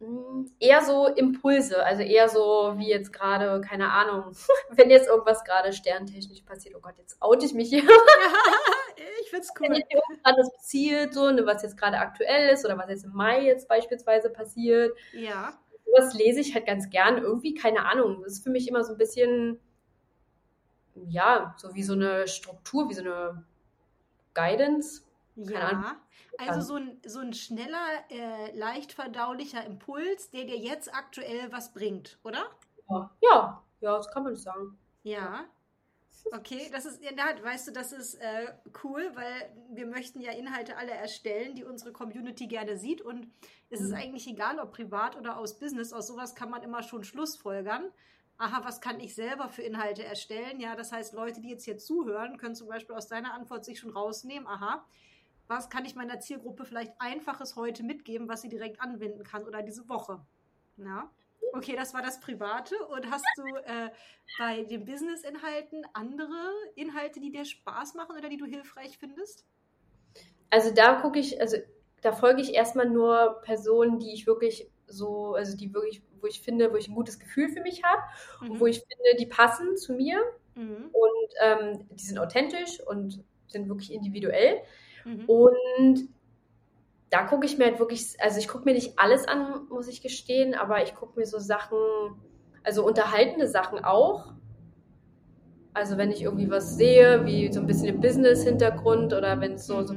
Hm, 0.00 0.50
eher 0.58 0.82
so 0.82 1.06
Impulse, 1.06 1.84
also 1.84 2.02
eher 2.02 2.28
so 2.28 2.74
wie 2.76 2.88
jetzt 2.88 3.12
gerade, 3.12 3.60
keine 3.60 3.92
Ahnung, 3.92 4.32
wenn 4.70 4.90
jetzt 4.90 5.08
irgendwas 5.08 5.44
gerade 5.44 5.72
sterntechnisch 5.72 6.42
passiert, 6.42 6.74
oh 6.76 6.80
Gott, 6.80 6.98
jetzt 6.98 7.20
oute 7.20 7.46
ich 7.46 7.54
mich 7.54 7.68
hier. 7.68 7.84
ich 9.22 9.30
find's 9.30 9.50
cool. 9.60 9.68
Wenn 9.68 9.74
jetzt 9.74 9.92
irgendwas 9.92 10.50
passiert, 10.56 11.14
so, 11.14 11.30
ne, 11.30 11.46
was 11.46 11.62
jetzt 11.62 11.76
gerade 11.76 11.98
aktuell 11.98 12.52
ist 12.52 12.64
oder 12.64 12.76
was 12.78 12.88
jetzt 12.88 13.04
im 13.04 13.12
Mai 13.12 13.44
jetzt 13.44 13.68
beispielsweise 13.68 14.30
passiert. 14.30 14.96
Ja. 15.12 15.56
Sowas 15.84 16.14
lese 16.14 16.40
ich 16.40 16.54
halt 16.54 16.66
ganz 16.66 16.90
gern. 16.90 17.18
Irgendwie, 17.18 17.54
keine 17.54 17.84
Ahnung, 17.86 18.22
das 18.24 18.32
ist 18.32 18.44
für 18.44 18.50
mich 18.50 18.66
immer 18.66 18.82
so 18.82 18.92
ein 18.92 18.98
bisschen, 18.98 19.60
ja, 20.94 21.54
so 21.56 21.74
wie 21.74 21.82
so 21.82 21.94
eine 21.94 22.28
Struktur, 22.28 22.88
wie 22.88 22.94
so 22.94 23.02
eine 23.02 23.44
Guidance. 24.34 25.02
Keine 25.36 25.52
ja. 25.52 25.68
Ahnung. 25.68 25.84
Also 26.38 26.60
so 26.60 26.74
ein, 26.76 27.00
so 27.06 27.20
ein 27.20 27.34
schneller, 27.34 27.86
äh, 28.10 28.56
leicht 28.56 28.92
verdaulicher 28.92 29.64
Impuls, 29.64 30.30
der 30.30 30.44
dir 30.44 30.56
jetzt 30.56 30.92
aktuell 30.92 31.52
was 31.52 31.72
bringt, 31.72 32.18
oder? 32.24 32.44
Ja, 32.88 33.10
ja, 33.22 33.62
ja 33.80 33.96
das 33.96 34.10
kann 34.10 34.24
man 34.24 34.36
sagen. 34.36 34.78
Ja. 35.02 35.44
Okay, 36.30 36.70
das 36.72 36.86
ist, 36.86 37.02
ja, 37.02 37.10
weißt 37.10 37.68
du, 37.68 37.72
das 37.72 37.92
ist 37.92 38.14
äh, 38.14 38.54
cool, 38.84 39.10
weil 39.14 39.52
wir 39.70 39.86
möchten 39.86 40.20
ja 40.20 40.32
Inhalte 40.32 40.76
alle 40.76 40.92
erstellen, 40.92 41.54
die 41.54 41.64
unsere 41.64 41.92
Community 41.92 42.46
gerne 42.46 42.76
sieht. 42.76 43.00
Und 43.00 43.28
es 43.70 43.80
ist 43.80 43.90
mhm. 43.90 43.96
eigentlich 43.96 44.28
egal, 44.28 44.58
ob 44.58 44.72
privat 44.72 45.16
oder 45.16 45.36
aus 45.36 45.58
Business, 45.58 45.92
aus 45.92 46.06
sowas 46.06 46.34
kann 46.34 46.50
man 46.50 46.62
immer 46.62 46.82
schon 46.82 47.02
Schlussfolgern. 47.02 47.90
Aha, 48.38 48.64
was 48.64 48.80
kann 48.80 48.98
ich 48.98 49.14
selber 49.14 49.48
für 49.48 49.62
Inhalte 49.62 50.04
erstellen? 50.04 50.58
Ja, 50.60 50.74
das 50.74 50.92
heißt, 50.92 51.14
Leute, 51.14 51.40
die 51.40 51.50
jetzt 51.50 51.64
hier 51.64 51.78
zuhören, 51.78 52.38
können 52.38 52.54
zum 52.54 52.68
Beispiel 52.68 52.96
aus 52.96 53.06
deiner 53.06 53.34
Antwort 53.34 53.64
sich 53.64 53.78
schon 53.78 53.90
rausnehmen. 53.90 54.48
Aha, 54.48 54.84
was 55.48 55.68
kann 55.68 55.84
ich 55.84 55.94
meiner 55.94 56.18
Zielgruppe 56.18 56.64
vielleicht 56.64 56.92
Einfaches 56.98 57.56
heute 57.56 57.82
mitgeben, 57.82 58.28
was 58.28 58.42
sie 58.42 58.48
direkt 58.48 58.80
anwenden 58.80 59.22
kann 59.22 59.44
oder 59.44 59.62
diese 59.62 59.88
Woche. 59.88 60.20
Ja? 60.78 61.10
Okay, 61.52 61.76
das 61.76 61.92
war 61.92 62.02
das 62.02 62.20
Private. 62.20 62.74
Und 62.86 63.10
hast 63.10 63.24
du 63.36 63.44
äh, 63.64 63.90
bei 64.38 64.62
den 64.64 64.86
Business-Inhalten 64.86 65.84
andere 65.92 66.50
Inhalte, 66.74 67.20
die 67.20 67.30
dir 67.30 67.44
Spaß 67.44 67.94
machen 67.94 68.16
oder 68.16 68.28
die 68.30 68.38
du 68.38 68.46
hilfreich 68.46 68.96
findest? 68.98 69.44
Also 70.48 70.72
da 70.72 71.00
gucke 71.00 71.18
ich, 71.18 71.40
also 71.40 71.58
da 72.00 72.12
folge 72.12 72.40
ich 72.40 72.54
erstmal 72.54 72.88
nur 72.88 73.40
Personen, 73.42 73.98
die 73.98 74.12
ich 74.12 74.26
wirklich 74.26 74.70
so, 74.92 75.34
also 75.34 75.56
die 75.56 75.72
wirklich, 75.72 76.02
wo 76.20 76.26
ich 76.26 76.40
finde, 76.40 76.72
wo 76.72 76.76
ich 76.76 76.88
ein 76.88 76.94
gutes 76.94 77.18
Gefühl 77.18 77.48
für 77.48 77.60
mich 77.60 77.82
habe, 77.82 78.02
mhm. 78.42 78.60
wo 78.60 78.66
ich 78.66 78.78
finde, 78.78 79.16
die 79.18 79.26
passen 79.26 79.76
zu 79.76 79.94
mir 79.94 80.18
mhm. 80.54 80.90
und 80.92 81.34
ähm, 81.42 81.86
die 81.90 82.04
sind 82.04 82.18
authentisch 82.18 82.80
und 82.86 83.24
sind 83.48 83.68
wirklich 83.68 83.92
individuell. 83.92 84.60
Mhm. 85.04 85.24
Und 85.26 86.08
da 87.10 87.24
gucke 87.24 87.44
ich 87.44 87.58
mir 87.58 87.66
halt 87.66 87.78
wirklich, 87.78 88.16
also 88.20 88.38
ich 88.38 88.48
gucke 88.48 88.64
mir 88.64 88.72
nicht 88.72 88.98
alles 88.98 89.28
an, 89.28 89.66
muss 89.68 89.88
ich 89.88 90.00
gestehen, 90.00 90.54
aber 90.54 90.82
ich 90.82 90.94
gucke 90.94 91.18
mir 91.18 91.26
so 91.26 91.38
Sachen, 91.38 91.78
also 92.62 92.86
unterhaltende 92.86 93.48
Sachen 93.48 93.84
auch. 93.84 94.32
Also 95.74 95.96
wenn 95.98 96.10
ich 96.10 96.22
irgendwie 96.22 96.50
was 96.50 96.76
sehe, 96.76 97.24
wie 97.26 97.52
so 97.52 97.60
ein 97.60 97.66
bisschen 97.66 97.88
im 97.88 98.00
Business-Hintergrund 98.00 99.12
oder 99.12 99.40
wenn 99.40 99.54
es 99.54 99.66
so, 99.66 99.76
mhm. 99.78 99.86
so 99.86 99.94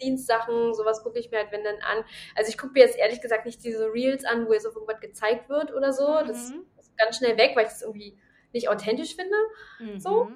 Behind-the-Scenes-Sachen, 0.00 0.74
sowas 0.74 1.02
gucke 1.02 1.18
ich 1.18 1.30
mir 1.30 1.38
halt 1.38 1.52
wenn 1.52 1.64
dann 1.64 1.76
an. 1.76 2.04
Also 2.34 2.50
ich 2.50 2.58
gucke 2.58 2.72
mir 2.72 2.80
jetzt 2.80 2.98
ehrlich 2.98 3.20
gesagt 3.20 3.46
nicht 3.46 3.62
diese 3.64 3.92
Reels 3.92 4.24
an, 4.24 4.46
wo 4.46 4.52
jetzt 4.52 4.66
auf 4.66 4.74
irgendwas 4.74 5.00
gezeigt 5.00 5.48
wird 5.48 5.72
oder 5.72 5.92
so. 5.92 6.08
Mhm. 6.08 6.26
Das 6.26 6.50
ist 6.50 6.98
ganz 6.98 7.16
schnell 7.16 7.36
weg, 7.36 7.52
weil 7.54 7.64
ich 7.64 7.72
das 7.72 7.82
irgendwie 7.82 8.18
nicht 8.52 8.68
authentisch 8.68 9.16
finde. 9.16 9.36
Mhm. 9.78 10.00
So. 10.00 10.30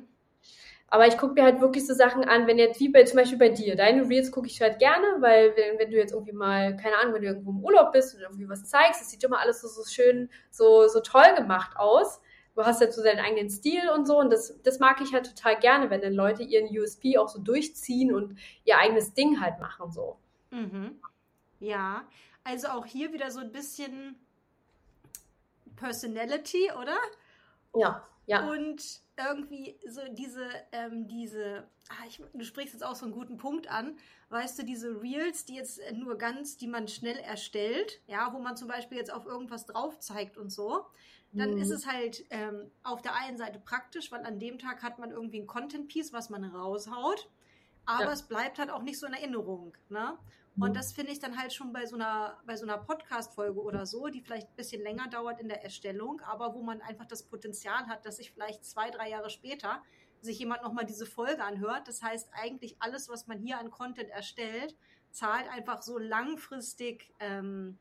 Aber 0.88 1.08
ich 1.08 1.18
gucke 1.18 1.34
mir 1.34 1.42
halt 1.42 1.60
wirklich 1.60 1.86
so 1.86 1.94
Sachen 1.94 2.24
an, 2.24 2.46
wenn 2.46 2.58
jetzt, 2.58 2.78
wie 2.78 2.88
bei, 2.88 3.02
zum 3.02 3.16
Beispiel 3.16 3.38
bei 3.38 3.48
dir, 3.48 3.74
deine 3.74 4.08
Reels 4.08 4.30
gucke 4.30 4.46
ich 4.46 4.60
halt 4.60 4.78
gerne, 4.78 5.16
weil 5.18 5.56
wenn, 5.56 5.78
wenn, 5.78 5.90
du 5.90 5.96
jetzt 5.96 6.12
irgendwie 6.12 6.34
mal, 6.34 6.76
keine 6.76 6.96
Ahnung, 6.98 7.14
wenn 7.14 7.22
du 7.22 7.28
irgendwo 7.28 7.50
im 7.50 7.64
Urlaub 7.64 7.90
bist 7.92 8.14
und 8.14 8.20
irgendwie 8.20 8.48
was 8.48 8.66
zeigst, 8.66 9.00
das 9.00 9.10
sieht 9.10 9.24
immer 9.24 9.40
alles 9.40 9.60
so, 9.60 9.66
so 9.66 9.82
schön, 9.90 10.30
so, 10.50 10.86
so 10.86 11.00
toll 11.00 11.34
gemacht 11.36 11.76
aus. 11.76 12.20
Du 12.54 12.64
hast 12.64 12.80
halt 12.80 12.92
so 12.92 13.02
deinen 13.02 13.20
eigenen 13.20 13.50
Stil 13.50 13.88
und 13.90 14.06
so 14.06 14.18
und 14.18 14.30
das, 14.30 14.60
das 14.62 14.78
mag 14.78 15.00
ich 15.00 15.12
halt 15.12 15.26
total 15.26 15.58
gerne, 15.58 15.90
wenn 15.90 16.00
dann 16.00 16.14
Leute 16.14 16.42
ihren 16.42 16.68
USP 16.76 17.18
auch 17.18 17.28
so 17.28 17.40
durchziehen 17.40 18.14
und 18.14 18.38
ihr 18.64 18.78
eigenes 18.78 19.12
Ding 19.14 19.40
halt 19.40 19.58
machen 19.58 19.90
so. 19.90 20.16
Mhm. 20.50 21.00
Ja, 21.58 22.04
also 22.44 22.68
auch 22.68 22.86
hier 22.86 23.12
wieder 23.12 23.30
so 23.30 23.40
ein 23.40 23.50
bisschen 23.50 24.16
Personality, 25.76 26.70
oder? 26.80 26.96
Ja, 27.74 28.06
ja. 28.26 28.48
Und 28.50 29.02
irgendwie 29.16 29.78
so 29.88 30.00
diese, 30.10 30.46
ähm, 30.72 31.06
diese, 31.06 31.68
ah, 31.88 32.06
ich, 32.08 32.20
du 32.32 32.44
sprichst 32.44 32.74
jetzt 32.74 32.82
auch 32.82 32.94
so 32.94 33.04
einen 33.04 33.14
guten 33.14 33.36
Punkt 33.36 33.68
an, 33.68 33.96
weißt 34.30 34.58
du, 34.58 34.64
diese 34.64 35.00
Reels, 35.02 35.44
die 35.44 35.54
jetzt 35.54 35.80
nur 35.92 36.18
ganz, 36.18 36.56
die 36.56 36.66
man 36.66 36.88
schnell 36.88 37.18
erstellt, 37.18 38.00
ja, 38.06 38.32
wo 38.32 38.38
man 38.38 38.56
zum 38.56 38.68
Beispiel 38.68 38.98
jetzt 38.98 39.12
auf 39.12 39.26
irgendwas 39.26 39.66
drauf 39.66 39.98
zeigt 40.00 40.36
und 40.36 40.50
so, 40.50 40.86
dann 41.32 41.54
mhm. 41.54 41.58
ist 41.58 41.70
es 41.70 41.86
halt 41.86 42.24
ähm, 42.30 42.70
auf 42.82 43.02
der 43.02 43.14
einen 43.14 43.36
Seite 43.36 43.58
praktisch, 43.58 44.10
weil 44.12 44.24
an 44.24 44.38
dem 44.38 44.58
Tag 44.58 44.82
hat 44.82 44.98
man 44.98 45.10
irgendwie 45.10 45.40
ein 45.40 45.46
Content-Piece, 45.46 46.12
was 46.12 46.30
man 46.30 46.44
raushaut, 46.44 47.28
aber 47.86 48.04
ja. 48.04 48.12
es 48.12 48.22
bleibt 48.22 48.58
halt 48.58 48.70
auch 48.70 48.82
nicht 48.82 48.98
so 48.98 49.06
in 49.06 49.12
Erinnerung, 49.12 49.76
ne? 49.88 50.16
Und 50.56 50.70
mhm. 50.70 50.74
das 50.74 50.92
finde 50.92 51.12
ich 51.12 51.18
dann 51.18 51.36
halt 51.36 51.52
schon 51.52 51.72
bei 51.72 51.86
so 51.86 51.96
einer, 51.96 52.38
bei 52.46 52.56
so 52.56 52.64
einer 52.64 52.78
Podcast-Folge 52.78 53.60
oder 53.60 53.86
so, 53.86 54.08
die 54.08 54.20
vielleicht 54.20 54.48
ein 54.48 54.56
bisschen 54.56 54.82
länger 54.82 55.08
dauert 55.08 55.40
in 55.40 55.48
der 55.48 55.64
Erstellung, 55.64 56.20
aber 56.20 56.54
wo 56.54 56.62
man 56.62 56.80
einfach 56.80 57.06
das 57.06 57.24
Potenzial 57.24 57.86
hat, 57.86 58.06
dass 58.06 58.18
sich 58.18 58.30
vielleicht 58.30 58.64
zwei, 58.64 58.90
drei 58.90 59.10
Jahre 59.10 59.30
später 59.30 59.82
sich 60.20 60.38
jemand 60.38 60.62
nochmal 60.62 60.86
diese 60.86 61.06
Folge 61.06 61.42
anhört. 61.42 61.88
Das 61.88 62.02
heißt, 62.02 62.30
eigentlich 62.32 62.76
alles, 62.78 63.08
was 63.08 63.26
man 63.26 63.38
hier 63.38 63.58
an 63.58 63.70
Content 63.70 64.10
erstellt, 64.10 64.74
zahlt 65.10 65.48
einfach 65.48 65.82
so 65.82 65.98
langfristig 65.98 67.12
ähm, 67.20 67.78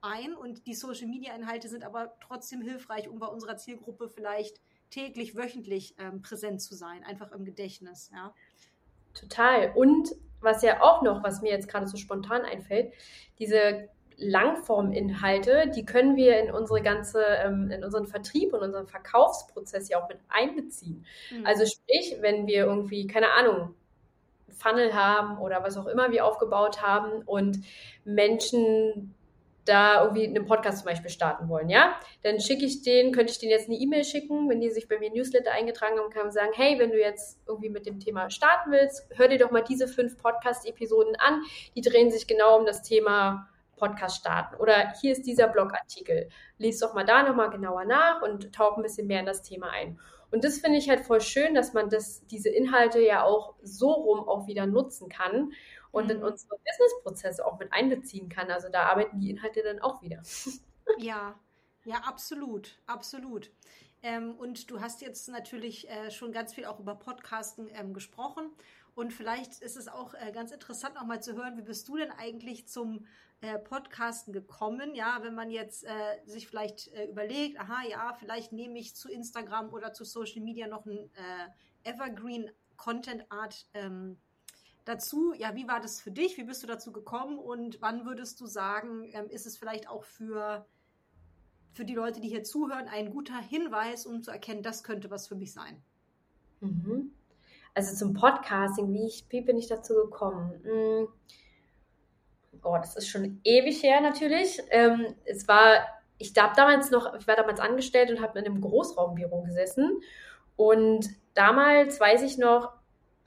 ein 0.00 0.34
und 0.34 0.66
die 0.66 0.74
Social-Media-Inhalte 0.74 1.68
sind 1.68 1.84
aber 1.84 2.14
trotzdem 2.20 2.62
hilfreich, 2.62 3.08
um 3.08 3.18
bei 3.18 3.26
unserer 3.26 3.56
Zielgruppe 3.56 4.08
vielleicht 4.08 4.60
täglich, 4.90 5.36
wöchentlich 5.36 5.94
ähm, 5.98 6.22
präsent 6.22 6.62
zu 6.62 6.74
sein, 6.74 7.04
einfach 7.04 7.32
im 7.32 7.44
Gedächtnis. 7.44 8.10
Ja. 8.12 8.34
Total. 9.14 9.72
Und 9.74 10.14
was 10.40 10.62
ja 10.62 10.82
auch 10.82 11.02
noch, 11.02 11.22
was 11.22 11.42
mir 11.42 11.50
jetzt 11.50 11.68
gerade 11.68 11.86
so 11.86 11.96
spontan 11.96 12.42
einfällt, 12.42 12.92
diese 13.38 13.88
Langforminhalte, 14.16 15.70
die 15.74 15.84
können 15.84 16.16
wir 16.16 16.40
in 16.40 16.50
unsere 16.50 16.82
ganze, 16.82 17.22
ähm, 17.22 17.70
in 17.70 17.84
unseren 17.84 18.06
Vertrieb 18.06 18.52
und 18.52 18.60
unseren 18.60 18.88
Verkaufsprozess 18.88 19.88
ja 19.88 20.02
auch 20.02 20.08
mit 20.08 20.18
einbeziehen. 20.28 21.06
Mhm. 21.30 21.46
Also 21.46 21.64
sprich, 21.66 22.16
wenn 22.20 22.46
wir 22.46 22.64
irgendwie, 22.64 23.06
keine 23.06 23.30
Ahnung, 23.30 23.74
Funnel 24.58 24.92
haben 24.92 25.38
oder 25.38 25.62
was 25.62 25.76
auch 25.76 25.86
immer 25.86 26.10
wir 26.10 26.24
aufgebaut 26.24 26.82
haben 26.82 27.22
und 27.22 27.60
Menschen 28.04 29.14
da 29.68 30.02
irgendwie 30.02 30.26
einen 30.26 30.46
Podcast 30.46 30.78
zum 30.78 30.86
Beispiel 30.86 31.10
starten 31.10 31.48
wollen, 31.48 31.68
ja, 31.68 31.98
dann 32.22 32.40
schicke 32.40 32.64
ich 32.64 32.82
den, 32.82 33.12
könnte 33.12 33.32
ich 33.32 33.38
denen 33.38 33.52
jetzt 33.52 33.68
eine 33.68 33.78
E-Mail 33.78 34.04
schicken, 34.04 34.48
wenn 34.48 34.60
die 34.60 34.70
sich 34.70 34.88
bei 34.88 34.98
mir 34.98 35.10
Newsletter 35.10 35.52
eingetragen 35.52 35.98
haben, 35.98 36.10
kann 36.10 36.24
man 36.24 36.32
sagen, 36.32 36.52
hey, 36.54 36.78
wenn 36.78 36.90
du 36.90 36.98
jetzt 36.98 37.38
irgendwie 37.46 37.68
mit 37.68 37.86
dem 37.86 38.00
Thema 38.00 38.30
starten 38.30 38.70
willst, 38.70 39.06
hör 39.14 39.28
dir 39.28 39.38
doch 39.38 39.50
mal 39.50 39.62
diese 39.62 39.88
fünf 39.88 40.18
Podcast-Episoden 40.18 41.16
an, 41.16 41.42
die 41.76 41.82
drehen 41.82 42.10
sich 42.10 42.26
genau 42.26 42.58
um 42.58 42.66
das 42.66 42.82
Thema 42.82 43.48
Podcast 43.76 44.16
starten. 44.16 44.56
Oder 44.56 44.92
hier 45.00 45.12
ist 45.12 45.22
dieser 45.22 45.48
Blogartikel. 45.48 46.28
Lies 46.58 46.80
doch 46.80 46.94
mal 46.94 47.04
da 47.04 47.22
nochmal 47.22 47.50
genauer 47.50 47.84
nach 47.84 48.22
und 48.22 48.52
tauch 48.52 48.76
ein 48.76 48.82
bisschen 48.82 49.06
mehr 49.06 49.20
in 49.20 49.26
das 49.26 49.42
Thema 49.42 49.70
ein. 49.70 49.98
Und 50.30 50.44
das 50.44 50.58
finde 50.58 50.78
ich 50.78 50.90
halt 50.90 51.00
voll 51.00 51.22
schön, 51.22 51.54
dass 51.54 51.72
man 51.72 51.88
das, 51.88 52.26
diese 52.26 52.50
Inhalte 52.50 53.00
ja 53.00 53.22
auch 53.22 53.54
so 53.62 53.90
rum 53.90 54.28
auch 54.28 54.46
wieder 54.46 54.66
nutzen 54.66 55.08
kann 55.08 55.52
und 55.90 56.10
in 56.10 56.18
mhm. 56.18 56.24
unsere 56.24 56.56
Businessprozesse 56.58 57.46
auch 57.46 57.58
mit 57.58 57.72
einbeziehen 57.72 58.28
kann. 58.28 58.50
Also 58.50 58.68
da 58.68 58.84
arbeiten 58.84 59.18
die 59.20 59.30
Inhalte 59.30 59.62
dann 59.62 59.80
auch 59.80 60.02
wieder. 60.02 60.22
Ja, 60.96 61.38
ja, 61.84 61.96
absolut, 61.98 62.80
absolut. 62.86 63.50
Ähm, 64.02 64.34
und 64.36 64.70
du 64.70 64.80
hast 64.80 65.02
jetzt 65.02 65.28
natürlich 65.28 65.88
äh, 65.88 66.10
schon 66.10 66.32
ganz 66.32 66.54
viel 66.54 66.64
auch 66.64 66.78
über 66.78 66.94
Podcasten 66.94 67.68
ähm, 67.74 67.92
gesprochen. 67.92 68.50
Und 68.94 69.12
vielleicht 69.12 69.60
ist 69.60 69.76
es 69.76 69.86
auch 69.86 70.14
äh, 70.14 70.32
ganz 70.32 70.50
interessant, 70.50 70.94
noch 70.94 71.04
mal 71.04 71.22
zu 71.22 71.34
hören, 71.34 71.56
wie 71.56 71.62
bist 71.62 71.88
du 71.88 71.96
denn 71.96 72.10
eigentlich 72.10 72.66
zum 72.68 73.06
äh, 73.40 73.58
Podcasten 73.58 74.32
gekommen? 74.32 74.94
Ja, 74.94 75.20
wenn 75.22 75.34
man 75.34 75.50
jetzt 75.50 75.84
äh, 75.84 75.90
sich 76.26 76.48
vielleicht 76.48 76.88
äh, 76.88 77.06
überlegt, 77.06 77.60
aha, 77.60 77.84
ja, 77.88 78.12
vielleicht 78.18 78.52
nehme 78.52 78.78
ich 78.78 78.96
zu 78.96 79.08
Instagram 79.08 79.72
oder 79.72 79.92
zu 79.92 80.04
Social 80.04 80.42
Media 80.42 80.66
noch 80.66 80.86
ein 80.86 81.10
äh, 81.14 81.90
Evergreen 81.90 82.50
Content 82.76 83.30
Art 83.30 83.66
ähm, 83.74 84.18
dazu, 84.88 85.32
ja, 85.34 85.54
wie 85.54 85.68
war 85.68 85.80
das 85.80 86.00
für 86.00 86.10
dich? 86.10 86.36
Wie 86.38 86.44
bist 86.44 86.62
du 86.62 86.66
dazu 86.66 86.92
gekommen? 86.92 87.38
Und 87.38 87.80
wann 87.80 88.04
würdest 88.04 88.40
du 88.40 88.46
sagen, 88.46 89.04
ähm, 89.12 89.28
ist 89.28 89.46
es 89.46 89.56
vielleicht 89.56 89.88
auch 89.88 90.04
für 90.04 90.66
für 91.78 91.84
die 91.84 91.94
Leute, 91.94 92.20
die 92.20 92.28
hier 92.28 92.42
zuhören, 92.42 92.88
ein 92.88 93.10
guter 93.10 93.38
Hinweis, 93.38 94.04
um 94.04 94.20
zu 94.20 94.32
erkennen, 94.32 94.64
das 94.64 94.82
könnte 94.82 95.12
was 95.12 95.28
für 95.28 95.36
mich 95.36 95.52
sein? 95.52 95.80
Mhm. 96.58 97.12
Also 97.72 97.94
zum 97.94 98.14
Podcasting, 98.14 98.92
wie, 98.92 99.06
ich, 99.06 99.24
wie 99.28 99.42
bin 99.42 99.56
ich 99.56 99.68
dazu 99.68 99.94
gekommen? 99.94 100.60
Hm. 100.64 101.08
Oh, 102.64 102.76
das 102.78 102.96
ist 102.96 103.08
schon 103.08 103.40
ewig 103.44 103.80
her 103.84 104.00
natürlich. 104.00 104.60
Ähm, 104.70 105.14
es 105.24 105.46
war, 105.46 105.86
ich 106.18 106.32
habe 106.36 106.56
damals 106.56 106.90
noch, 106.90 107.14
ich 107.14 107.28
war 107.28 107.36
damals 107.36 107.60
angestellt 107.60 108.10
und 108.10 108.20
habe 108.20 108.40
in 108.40 108.46
einem 108.46 108.60
Großraumbüro 108.60 109.42
gesessen. 109.42 110.00
Und 110.56 111.08
damals, 111.34 112.00
weiß 112.00 112.22
ich 112.22 112.38
noch, 112.38 112.72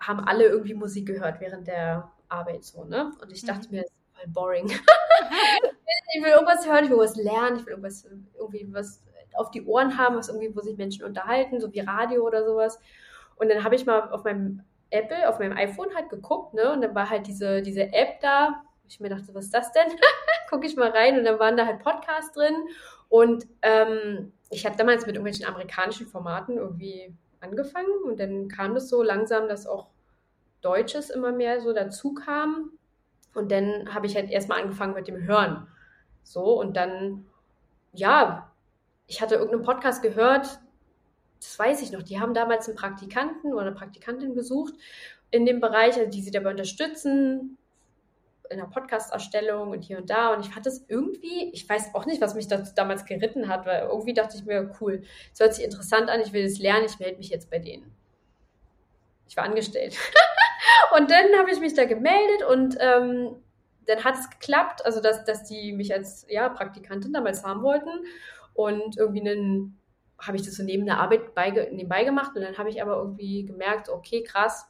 haben 0.01 0.19
alle 0.19 0.45
irgendwie 0.45 0.73
Musik 0.73 1.05
gehört 1.05 1.39
während 1.39 1.67
der 1.67 2.11
Arbeit 2.27 2.63
so, 2.63 2.83
ne? 2.83 3.11
Und 3.21 3.31
ich 3.31 3.45
dachte 3.45 3.67
mhm. 3.67 3.75
mir, 3.75 3.81
das 3.83 3.91
ist 3.91 4.17
voll 4.17 4.27
boring. 4.27 4.67
ich 6.13 6.23
will 6.23 6.31
irgendwas 6.31 6.65
hören, 6.65 6.83
ich 6.83 6.89
will 6.89 6.97
irgendwas 6.97 7.15
lernen, 7.15 7.57
ich 7.57 7.65
will 7.65 7.71
irgendwas, 7.71 8.07
irgendwie 8.37 8.67
was 8.71 9.03
auf 9.35 9.51
die 9.51 9.63
Ohren 9.65 9.97
haben, 9.97 10.17
was 10.17 10.27
irgendwie, 10.27 10.55
wo 10.55 10.61
sich 10.61 10.77
Menschen 10.77 11.05
unterhalten, 11.05 11.61
so 11.61 11.71
wie 11.71 11.79
Radio 11.79 12.25
oder 12.25 12.43
sowas. 12.43 12.79
Und 13.35 13.49
dann 13.49 13.63
habe 13.63 13.75
ich 13.75 13.85
mal 13.85 14.09
auf 14.09 14.23
meinem 14.23 14.63
Apple, 14.89 15.29
auf 15.29 15.39
meinem 15.39 15.55
iPhone 15.55 15.93
halt 15.95 16.09
geguckt, 16.09 16.53
ne? 16.53 16.71
Und 16.73 16.81
dann 16.81 16.95
war 16.95 17.09
halt 17.09 17.27
diese, 17.27 17.61
diese 17.61 17.93
App 17.93 18.19
da. 18.21 18.63
Ich 18.87 18.99
mir 18.99 19.09
dachte, 19.09 19.33
was 19.33 19.45
ist 19.45 19.53
das 19.53 19.71
denn? 19.71 19.87
Gucke 20.49 20.65
ich 20.65 20.75
mal 20.75 20.89
rein 20.89 21.17
und 21.17 21.23
dann 21.23 21.39
waren 21.39 21.55
da 21.55 21.65
halt 21.65 21.81
Podcasts 21.81 22.33
drin. 22.33 22.55
Und 23.07 23.47
ähm, 23.61 24.33
ich 24.49 24.65
habe 24.65 24.75
damals 24.75 25.05
mit 25.05 25.15
irgendwelchen 25.15 25.45
amerikanischen 25.45 26.07
Formaten 26.07 26.57
irgendwie 26.57 27.15
angefangen 27.39 28.03
und 28.05 28.19
dann 28.19 28.49
kam 28.49 28.73
das 28.73 28.89
so 28.89 29.01
langsam, 29.01 29.47
dass 29.47 29.65
auch 29.65 29.90
Deutsches 30.61 31.09
immer 31.09 31.31
mehr 31.31 31.61
so 31.61 31.73
dazu 31.73 32.13
kam. 32.13 32.71
Und 33.33 33.51
dann 33.51 33.93
habe 33.93 34.07
ich 34.07 34.15
halt 34.15 34.29
erstmal 34.29 34.61
angefangen 34.61 34.93
mit 34.93 35.07
dem 35.07 35.23
Hören. 35.23 35.67
So, 36.23 36.59
und 36.59 36.75
dann, 36.75 37.25
ja, 37.93 38.51
ich 39.07 39.21
hatte 39.21 39.35
irgendeinen 39.35 39.63
Podcast 39.63 40.01
gehört, 40.01 40.59
das 41.39 41.57
weiß 41.57 41.81
ich 41.81 41.91
noch, 41.91 42.03
die 42.03 42.19
haben 42.19 42.33
damals 42.33 42.67
einen 42.67 42.77
Praktikanten 42.77 43.53
oder 43.53 43.63
eine 43.63 43.75
Praktikantin 43.75 44.35
gesucht 44.35 44.75
in 45.31 45.45
dem 45.45 45.59
Bereich, 45.59 45.97
also 45.97 46.09
die 46.09 46.21
sie 46.21 46.31
dabei 46.31 46.51
unterstützen, 46.51 47.57
in 48.49 48.57
der 48.57 48.65
Podcast-Erstellung 48.65 49.69
und 49.71 49.81
hier 49.83 49.97
und 49.97 50.09
da. 50.09 50.33
Und 50.33 50.45
ich 50.45 50.53
fand 50.53 50.65
das 50.65 50.85
irgendwie, 50.87 51.49
ich 51.53 51.67
weiß 51.67 51.95
auch 51.95 52.05
nicht, 52.05 52.21
was 52.21 52.35
mich 52.35 52.47
dazu 52.47 52.73
damals 52.75 53.05
geritten 53.05 53.47
hat, 53.47 53.65
weil 53.65 53.83
irgendwie 53.83 54.13
dachte 54.13 54.37
ich 54.37 54.45
mir, 54.45 54.73
cool, 54.81 55.03
es 55.33 55.39
hört 55.39 55.53
sich 55.55 55.63
interessant 55.63 56.09
an, 56.09 56.21
ich 56.21 56.33
will 56.33 56.45
es 56.45 56.59
lernen, 56.59 56.85
ich 56.85 56.99
melde 56.99 57.17
mich 57.17 57.29
jetzt 57.29 57.49
bei 57.49 57.59
denen. 57.59 57.91
Ich 59.31 59.37
war 59.37 59.45
angestellt. 59.45 59.97
und 60.97 61.09
dann 61.09 61.39
habe 61.39 61.51
ich 61.51 61.61
mich 61.61 61.73
da 61.73 61.85
gemeldet 61.85 62.43
und 62.49 62.75
ähm, 62.81 63.37
dann 63.87 64.03
hat 64.03 64.15
es 64.15 64.29
geklappt, 64.29 64.85
also 64.85 64.99
dass, 64.99 65.23
dass 65.23 65.45
die 65.45 65.71
mich 65.71 65.93
als 65.93 66.25
ja, 66.27 66.49
Praktikantin 66.49 67.13
damals 67.13 67.45
haben 67.45 67.63
wollten 67.63 67.89
und 68.53 68.97
irgendwie 68.97 69.21
einen 69.21 69.79
habe 70.19 70.35
ich 70.35 70.43
das 70.43 70.55
so 70.55 70.63
neben 70.63 70.85
der 70.85 70.99
Arbeit 70.99 71.33
beige, 71.33 71.69
nebenbei 71.71 72.03
gemacht 72.03 72.31
und 72.35 72.41
dann 72.41 72.57
habe 72.57 72.69
ich 72.69 72.81
aber 72.81 72.97
irgendwie 72.97 73.45
gemerkt, 73.45 73.87
okay, 73.87 74.21
krass, 74.21 74.69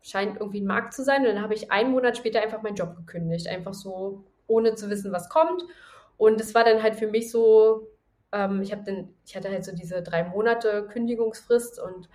scheint 0.00 0.40
irgendwie 0.40 0.62
ein 0.62 0.66
Markt 0.66 0.94
zu 0.94 1.04
sein. 1.04 1.20
Und 1.20 1.34
dann 1.34 1.42
habe 1.42 1.52
ich 1.52 1.70
einen 1.70 1.90
Monat 1.90 2.16
später 2.16 2.40
einfach 2.40 2.62
meinen 2.62 2.74
Job 2.74 2.96
gekündigt, 2.96 3.48
einfach 3.48 3.74
so, 3.74 4.24
ohne 4.46 4.76
zu 4.76 4.88
wissen, 4.88 5.12
was 5.12 5.28
kommt. 5.28 5.62
Und 6.16 6.40
es 6.40 6.54
war 6.54 6.64
dann 6.64 6.82
halt 6.82 6.96
für 6.96 7.06
mich 7.06 7.30
so, 7.30 7.86
ähm, 8.32 8.62
ich 8.62 8.70
dann, 8.70 9.14
ich 9.26 9.36
hatte 9.36 9.50
halt 9.50 9.64
so 9.64 9.76
diese 9.76 10.02
drei 10.02 10.24
Monate 10.24 10.88
Kündigungsfrist 10.88 11.78
und 11.78 12.08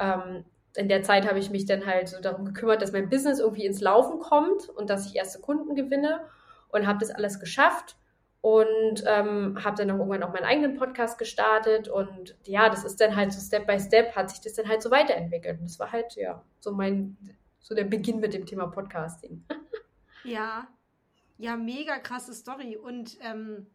ähm, 0.00 0.44
in 0.76 0.88
der 0.88 1.02
Zeit 1.02 1.28
habe 1.28 1.38
ich 1.38 1.50
mich 1.50 1.66
dann 1.66 1.86
halt 1.86 2.08
so 2.08 2.20
darum 2.20 2.44
gekümmert, 2.44 2.82
dass 2.82 2.92
mein 2.92 3.08
Business 3.08 3.40
irgendwie 3.40 3.66
ins 3.66 3.80
Laufen 3.80 4.20
kommt 4.20 4.68
und 4.68 4.90
dass 4.90 5.06
ich 5.06 5.16
erste 5.16 5.40
Kunden 5.40 5.74
gewinne 5.74 6.20
und 6.68 6.86
habe 6.86 7.00
das 7.00 7.10
alles 7.10 7.40
geschafft 7.40 7.96
und 8.40 9.04
ähm, 9.06 9.62
habe 9.62 9.76
dann 9.76 9.90
auch 9.90 9.98
irgendwann 9.98 10.22
auch 10.22 10.32
meinen 10.32 10.44
eigenen 10.44 10.76
Podcast 10.76 11.18
gestartet 11.18 11.88
und 11.88 12.36
ja, 12.44 12.70
das 12.70 12.84
ist 12.84 13.00
dann 13.00 13.16
halt 13.16 13.32
so 13.32 13.40
Step 13.40 13.66
by 13.66 13.78
Step 13.78 14.16
hat 14.16 14.30
sich 14.30 14.40
das 14.40 14.54
dann 14.54 14.68
halt 14.68 14.82
so 14.82 14.90
weiterentwickelt 14.90 15.58
und 15.60 15.66
das 15.68 15.78
war 15.78 15.92
halt 15.92 16.14
ja 16.16 16.42
so 16.60 16.72
mein 16.72 17.16
so 17.58 17.74
der 17.74 17.84
Beginn 17.84 18.20
mit 18.20 18.32
dem 18.32 18.46
Thema 18.46 18.68
Podcasting. 18.68 19.44
ja, 20.24 20.66
ja, 21.36 21.56
mega 21.56 21.98
krasse 21.98 22.32
Story 22.32 22.76
und 22.76 23.18
ähm, 23.22 23.66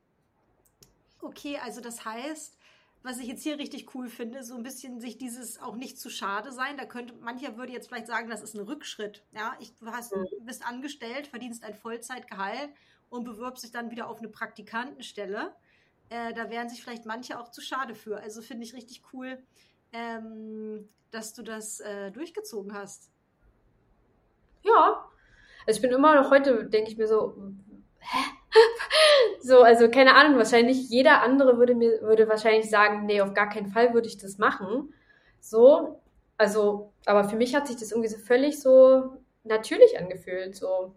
okay, 1.22 1.60
also 1.64 1.82
das 1.82 2.06
heißt, 2.06 2.58
was 3.06 3.20
ich 3.20 3.28
jetzt 3.28 3.44
hier 3.44 3.60
richtig 3.60 3.94
cool 3.94 4.10
finde, 4.10 4.44
so 4.44 4.56
ein 4.56 4.64
bisschen 4.64 5.00
sich 5.00 5.20
dieses 5.20 5.62
auch 5.62 5.76
nicht 5.76 6.00
zu 6.00 6.10
schade 6.10 6.52
sein. 6.52 6.76
Da 6.76 6.86
könnte 6.86 7.14
mancher 7.22 7.56
würde 7.56 7.72
jetzt 7.72 7.88
vielleicht 7.88 8.08
sagen, 8.08 8.32
das 8.32 8.42
ist 8.42 8.56
ein 8.56 8.62
Rückschritt. 8.62 9.24
Ja, 9.32 9.56
ich, 9.60 9.76
du 9.76 9.86
hast, 9.92 10.16
bist 10.42 10.68
angestellt, 10.68 11.28
verdienst 11.28 11.64
ein 11.64 11.76
Vollzeitgehalt 11.76 12.72
und 13.10 13.24
bewirbst 13.24 13.62
sich 13.62 13.72
dann 13.72 13.92
wieder 13.92 14.10
auf 14.10 14.18
eine 14.18 14.30
Praktikantenstelle. 14.30 15.54
Äh, 16.10 16.34
da 16.34 16.50
wären 16.50 16.68
sich 16.68 16.82
vielleicht 16.82 17.06
manche 17.06 17.40
auch 17.40 17.52
zu 17.52 17.62
schade 17.62 17.94
für. 17.94 18.18
Also 18.18 18.42
finde 18.42 18.64
ich 18.64 18.74
richtig 18.74 19.04
cool, 19.14 19.38
ähm, 19.94 20.90
dass 21.12 21.36
du 21.36 21.44
das 21.44 21.82
äh, 21.82 22.10
durchgezogen 22.10 22.74
hast. 22.74 23.12
Ja, 24.64 25.08
also 25.68 25.78
ich 25.78 25.82
bin 25.82 25.92
immer 25.92 26.16
noch 26.16 26.32
heute, 26.32 26.66
denke 26.66 26.90
ich 26.90 26.98
mir 26.98 27.08
so, 27.08 27.38
hä? 28.12 28.20
so, 29.42 29.62
also 29.62 29.90
keine 29.90 30.16
Ahnung, 30.16 30.38
wahrscheinlich 30.38 30.90
jeder 30.90 31.22
andere 31.22 31.58
würde 31.58 31.76
mir, 31.76 32.02
würde 32.02 32.28
wahrscheinlich 32.28 32.70
sagen, 32.70 33.06
nee, 33.06 33.22
auf 33.22 33.34
gar 33.34 33.50
keinen 33.50 33.68
Fall 33.68 33.94
würde 33.94 34.08
ich 34.08 34.18
das 34.18 34.38
machen. 34.38 34.94
So, 35.40 36.02
also, 36.38 36.94
aber 37.06 37.30
für 37.30 37.36
mich 37.36 37.56
hat 37.56 37.68
sich 37.68 37.78
das 37.78 37.92
irgendwie 37.92 38.10
so 38.10 38.18
völlig 38.18 38.60
so 38.60 39.18
natürlich 39.44 40.00
angefühlt, 40.00 40.56
so. 40.56 40.96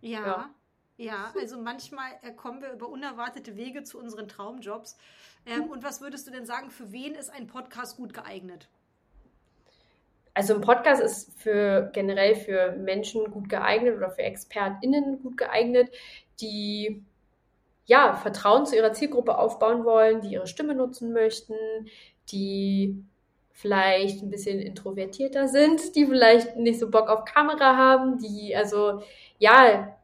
Ja. 0.00 0.26
ja. 0.26 0.50
Ja, 0.98 1.30
also 1.38 1.60
manchmal 1.60 2.10
äh, 2.22 2.32
kommen 2.32 2.62
wir 2.62 2.72
über 2.72 2.88
unerwartete 2.88 3.54
Wege 3.56 3.82
zu 3.82 3.98
unseren 3.98 4.28
Traumjobs. 4.28 4.96
Ähm, 5.44 5.64
und 5.64 5.84
was 5.84 6.00
würdest 6.00 6.26
du 6.26 6.30
denn 6.30 6.46
sagen, 6.46 6.70
für 6.70 6.90
wen 6.90 7.14
ist 7.14 7.28
ein 7.28 7.46
Podcast 7.46 7.98
gut 7.98 8.14
geeignet? 8.14 8.68
Also 10.36 10.54
ein 10.54 10.60
Podcast 10.60 11.00
ist 11.00 11.32
für 11.40 11.88
generell 11.94 12.34
für 12.34 12.72
Menschen 12.72 13.30
gut 13.30 13.48
geeignet 13.48 13.96
oder 13.96 14.10
für 14.10 14.20
ExpertInnen 14.20 15.22
gut 15.22 15.38
geeignet, 15.38 15.88
die 16.42 17.02
ja 17.86 18.14
Vertrauen 18.16 18.66
zu 18.66 18.76
ihrer 18.76 18.92
Zielgruppe 18.92 19.38
aufbauen 19.38 19.86
wollen, 19.86 20.20
die 20.20 20.34
ihre 20.34 20.46
Stimme 20.46 20.74
nutzen 20.74 21.14
möchten, 21.14 21.54
die 22.30 23.02
vielleicht 23.50 24.22
ein 24.22 24.28
bisschen 24.28 24.60
introvertierter 24.60 25.48
sind, 25.48 25.96
die 25.96 26.04
vielleicht 26.04 26.56
nicht 26.56 26.80
so 26.80 26.90
Bock 26.90 27.08
auf 27.08 27.24
Kamera 27.24 27.74
haben, 27.78 28.18
die 28.18 28.54
also 28.54 29.00
ja 29.38 29.96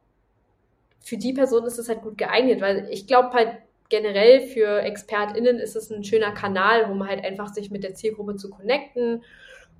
für 0.99 1.17
die 1.17 1.33
Person 1.33 1.63
ist 1.67 1.77
es 1.77 1.89
halt 1.89 2.01
gut 2.01 2.17
geeignet, 2.17 2.59
weil 2.59 2.87
ich 2.89 3.05
glaube 3.05 3.33
halt 3.33 3.57
generell 3.89 4.47
für 4.47 4.81
ExpertInnen 4.81 5.59
ist 5.59 5.75
es 5.75 5.91
ein 5.91 6.03
schöner 6.03 6.31
Kanal, 6.31 6.85
um 6.85 7.07
halt 7.07 7.23
einfach 7.23 7.53
sich 7.53 7.69
mit 7.69 7.83
der 7.83 7.93
Zielgruppe 7.93 8.35
zu 8.35 8.49
connecten, 8.49 9.23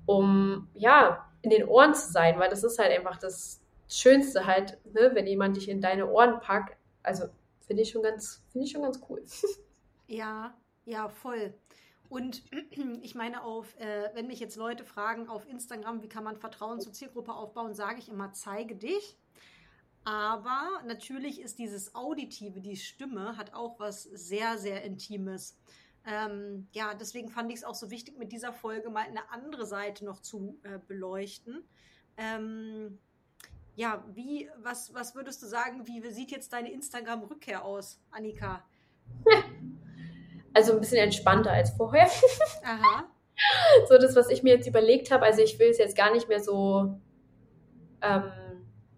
um 0.06 0.68
ja 0.74 1.28
in 1.42 1.50
den 1.50 1.64
Ohren 1.68 1.94
zu 1.94 2.10
sein, 2.10 2.38
weil 2.38 2.48
das 2.48 2.64
ist 2.64 2.78
halt 2.78 2.90
einfach 2.92 3.18
das 3.18 3.60
Schönste 3.88 4.46
halt, 4.46 4.78
ne, 4.92 5.10
wenn 5.12 5.26
jemand 5.26 5.56
dich 5.56 5.68
in 5.68 5.80
deine 5.80 6.10
Ohren 6.10 6.40
packt. 6.40 6.76
Also 7.02 7.24
finde 7.60 7.82
ich 7.82 7.90
schon 7.90 8.02
ganz, 8.02 8.42
finde 8.50 8.66
ich 8.66 8.72
schon 8.72 8.82
ganz 8.82 9.00
cool. 9.08 9.22
Ja, 10.06 10.54
ja, 10.84 11.08
voll. 11.08 11.54
Und 12.10 12.44
ich 13.02 13.14
meine, 13.14 13.42
auf, 13.42 13.74
äh, 13.80 14.10
wenn 14.12 14.26
mich 14.26 14.38
jetzt 14.38 14.56
Leute 14.56 14.84
fragen 14.84 15.28
auf 15.28 15.48
Instagram, 15.48 16.02
wie 16.02 16.10
kann 16.10 16.24
man 16.24 16.36
Vertrauen 16.36 16.80
zur 16.80 16.92
Zielgruppe 16.92 17.32
aufbauen, 17.32 17.74
sage 17.74 18.00
ich 18.00 18.10
immer, 18.10 18.32
zeige 18.32 18.76
dich. 18.76 19.16
Aber 20.04 20.82
natürlich 20.86 21.40
ist 21.40 21.58
dieses 21.58 21.94
Auditive, 21.94 22.60
die 22.60 22.76
Stimme, 22.76 23.38
hat 23.38 23.54
auch 23.54 23.80
was 23.80 24.02
sehr, 24.02 24.58
sehr 24.58 24.82
Intimes. 24.82 25.58
Ähm, 26.06 26.68
ja, 26.72 26.94
deswegen 26.94 27.28
fand 27.28 27.50
ich 27.50 27.58
es 27.58 27.64
auch 27.64 27.74
so 27.74 27.90
wichtig, 27.90 28.18
mit 28.18 28.32
dieser 28.32 28.52
Folge 28.52 28.90
mal 28.90 29.04
eine 29.04 29.30
andere 29.30 29.64
Seite 29.64 30.04
noch 30.04 30.20
zu 30.20 30.58
äh, 30.62 30.78
beleuchten. 30.86 31.64
Ähm, 32.16 32.98
ja, 33.74 34.04
wie, 34.12 34.50
was, 34.62 34.92
was 34.94 35.14
würdest 35.14 35.42
du 35.42 35.46
sagen, 35.46 35.86
wie 35.86 36.06
sieht 36.10 36.30
jetzt 36.30 36.52
deine 36.52 36.72
Instagram-Rückkehr 36.72 37.64
aus, 37.64 38.00
Annika? 38.10 38.64
Also 40.52 40.72
ein 40.72 40.80
bisschen 40.80 40.98
entspannter 40.98 41.50
als 41.50 41.70
vorher. 41.70 42.08
Aha. 42.62 43.08
So 43.88 43.98
das, 43.98 44.14
was 44.14 44.28
ich 44.28 44.44
mir 44.44 44.54
jetzt 44.54 44.68
überlegt 44.68 45.10
habe, 45.10 45.24
also 45.24 45.42
ich 45.42 45.58
will 45.58 45.70
es 45.70 45.78
jetzt 45.78 45.96
gar 45.96 46.12
nicht 46.12 46.28
mehr 46.28 46.38
so 46.38 47.00
ähm, 48.00 48.30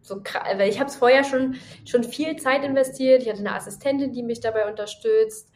so 0.06 0.22
weil 0.56 0.68
ich 0.68 0.78
habe 0.78 0.88
es 0.88 0.96
vorher 0.96 1.24
schon, 1.24 1.56
schon 1.84 2.04
viel 2.04 2.36
Zeit 2.36 2.64
investiert. 2.64 3.22
Ich 3.22 3.28
hatte 3.28 3.40
eine 3.40 3.54
Assistentin, 3.54 4.12
die 4.12 4.22
mich 4.22 4.40
dabei 4.40 4.68
unterstützt 4.68 5.50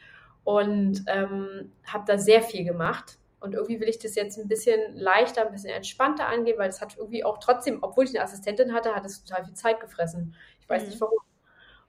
und 0.45 1.05
ähm, 1.07 1.73
habe 1.87 2.05
da 2.07 2.19
sehr 2.19 2.43
viel 2.43 2.65
gemacht. 2.65 3.19
Und 3.41 3.55
irgendwie 3.55 3.81
will 3.81 3.89
ich 3.89 3.99
das 3.99 4.15
jetzt 4.15 4.39
ein 4.39 4.49
bisschen 4.49 4.97
leichter, 4.97 5.47
ein 5.47 5.53
bisschen 5.53 5.71
entspannter 5.71 6.29
angehen, 6.29 6.59
weil 6.59 6.69
es 6.69 6.81
hat 6.81 6.97
irgendwie 6.99 7.25
auch 7.25 7.39
trotzdem, 7.39 7.79
obwohl 7.81 8.05
ich 8.05 8.11
eine 8.11 8.23
Assistentin 8.23 8.75
hatte, 8.75 8.95
hat 8.95 9.05
es 9.07 9.25
total 9.25 9.45
viel 9.45 9.55
Zeit 9.55 9.81
gefressen. 9.81 10.35
Ich 10.61 10.69
weiß 10.69 10.83
mhm. 10.83 10.89
nicht 10.89 11.01
warum. 11.01 11.19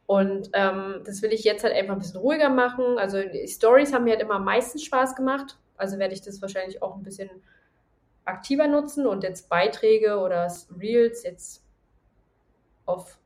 Und 0.06 0.50
ähm, 0.54 1.02
das 1.06 1.22
will 1.22 1.32
ich 1.32 1.44
jetzt 1.44 1.64
halt 1.64 1.74
einfach 1.74 1.94
ein 1.94 2.00
bisschen 2.00 2.20
ruhiger 2.20 2.50
machen. 2.50 2.98
Also 2.98 3.22
die 3.22 3.48
Stories 3.48 3.94
haben 3.94 4.06
mir 4.06 4.12
halt 4.12 4.22
immer 4.22 4.36
am 4.36 4.46
meisten 4.46 4.80
Spaß 4.80 5.16
gemacht. 5.16 5.58
Also 5.78 6.00
werde 6.00 6.14
ich 6.14 6.22
das 6.22 6.42
wahrscheinlich 6.42 6.82
auch 6.82 6.96
ein 6.96 7.04
bisschen 7.04 7.30
aktiver 8.26 8.68
nutzen 8.68 9.08
und 9.08 9.24
jetzt 9.24 9.50
Beiträge 9.50 10.20
oder 10.20 10.52
Reels 10.80 11.24
jetzt 11.24 11.64
auf 12.86 13.18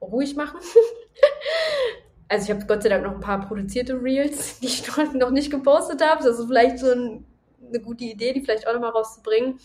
ruhig 0.00 0.36
machen. 0.36 0.60
also 2.32 2.44
ich 2.44 2.50
habe 2.50 2.66
Gott 2.66 2.82
sei 2.82 2.88
Dank 2.88 3.04
noch 3.04 3.12
ein 3.12 3.20
paar 3.20 3.46
produzierte 3.46 4.02
Reels, 4.02 4.58
die 4.60 4.66
ich 4.66 4.86
noch 5.12 5.30
nicht 5.30 5.50
gepostet 5.50 6.02
habe. 6.02 6.24
Das 6.24 6.38
ist 6.38 6.46
vielleicht 6.46 6.78
so 6.78 6.90
ein, 6.90 7.26
eine 7.68 7.78
gute 7.78 8.04
Idee, 8.04 8.32
die 8.32 8.40
vielleicht 8.40 8.66
auch 8.66 8.72
nochmal 8.72 8.90
rauszubringen. 8.90 9.60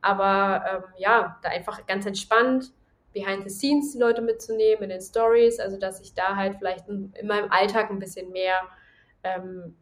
Aber 0.00 0.64
ähm, 0.70 0.82
ja, 0.98 1.38
da 1.42 1.48
einfach 1.48 1.84
ganz 1.86 2.06
entspannt 2.06 2.72
behind 3.12 3.42
the 3.42 3.50
scenes 3.50 3.92
die 3.92 3.98
Leute 3.98 4.22
mitzunehmen 4.22 4.84
in 4.84 4.90
den 4.90 5.00
Stories, 5.00 5.58
also 5.58 5.76
dass 5.78 6.00
ich 6.00 6.14
da 6.14 6.36
halt 6.36 6.56
vielleicht 6.56 6.88
in, 6.88 7.12
in 7.20 7.26
meinem 7.26 7.50
Alltag 7.50 7.90
ein 7.90 7.98
bisschen 7.98 8.30
mehr, 8.30 8.56
ähm, 9.22 9.76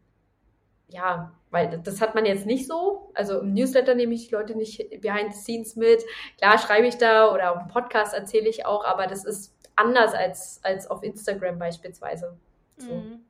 ja, 0.89 1.31
weil 1.51 1.79
das 1.83 2.01
hat 2.01 2.15
man 2.15 2.25
jetzt 2.25 2.45
nicht 2.47 2.67
so. 2.67 3.11
Also 3.13 3.39
im 3.39 3.53
Newsletter 3.53 3.93
nehme 3.93 4.15
ich 4.15 4.27
die 4.27 4.35
Leute 4.35 4.55
nicht 4.55 4.99
behind 4.99 5.33
the 5.33 5.39
scenes 5.39 5.75
mit. 5.75 6.03
Klar 6.39 6.57
schreibe 6.57 6.87
ich 6.87 6.97
da 6.97 7.31
oder 7.31 7.51
auf 7.51 7.59
dem 7.59 7.67
Podcast 7.67 8.15
erzähle 8.15 8.49
ich 8.49 8.65
auch, 8.65 8.83
aber 8.83 9.05
das 9.05 9.25
ist 9.25 9.53
anders 9.75 10.13
als, 10.13 10.59
als 10.63 10.87
auf 10.87 11.03
Instagram 11.03 11.59
beispielsweise. 11.59 12.37
So. 12.77 12.95
Mhm. 12.95 13.25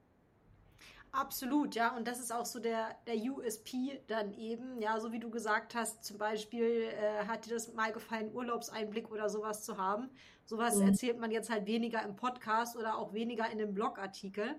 Absolut, 1.11 1.75
ja. 1.75 1.95
Und 1.95 2.07
das 2.07 2.19
ist 2.19 2.33
auch 2.33 2.45
so 2.45 2.59
der, 2.59 2.95
der 3.05 3.15
USP 3.15 4.01
dann 4.07 4.33
eben, 4.33 4.79
ja, 4.79 4.97
so 4.99 5.11
wie 5.11 5.19
du 5.19 5.29
gesagt 5.29 5.75
hast, 5.75 6.05
zum 6.05 6.17
Beispiel 6.17 6.89
äh, 6.89 7.25
hat 7.27 7.45
dir 7.45 7.53
das 7.53 7.73
mal 7.73 7.91
gefallen, 7.91 8.33
Urlaubseinblick 8.33 9.11
oder 9.11 9.29
sowas 9.29 9.63
zu 9.63 9.77
haben. 9.77 10.09
Sowas 10.45 10.77
mhm. 10.77 10.87
erzählt 10.87 11.19
man 11.19 11.31
jetzt 11.31 11.49
halt 11.49 11.65
weniger 11.65 12.01
im 12.03 12.15
Podcast 12.15 12.77
oder 12.77 12.97
auch 12.97 13.13
weniger 13.13 13.45
in 13.51 13.59
einem 13.59 13.73
Blogartikel. 13.73 14.55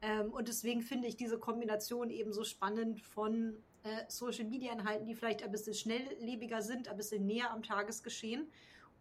Ähm, 0.00 0.32
und 0.32 0.48
deswegen 0.48 0.80
finde 0.80 1.06
ich 1.06 1.16
diese 1.16 1.38
Kombination 1.38 2.08
eben 2.08 2.32
so 2.32 2.44
spannend 2.44 3.02
von 3.02 3.62
äh, 3.82 4.04
Social 4.08 4.46
Media 4.46 4.72
Inhalten, 4.72 5.06
die 5.06 5.14
vielleicht 5.14 5.42
ein 5.42 5.50
bisschen 5.50 5.74
schnelllebiger 5.74 6.62
sind, 6.62 6.88
ein 6.88 6.96
bisschen 6.96 7.26
näher 7.26 7.50
am 7.50 7.62
Tagesgeschehen 7.62 8.50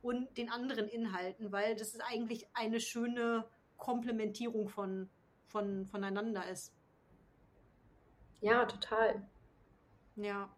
und 0.02 0.38
den 0.38 0.50
anderen 0.50 0.88
Inhalten, 0.88 1.52
weil 1.52 1.76
das 1.76 1.90
ist 1.90 2.02
eigentlich 2.02 2.48
eine 2.54 2.80
schöne 2.80 3.46
Komplementierung 3.78 4.70
von, 4.70 5.10
von, 5.48 5.86
voneinander 5.86 6.48
ist. 6.48 6.74
Ja, 8.42 8.66
total. 8.66 9.28
Ja. 10.16 10.50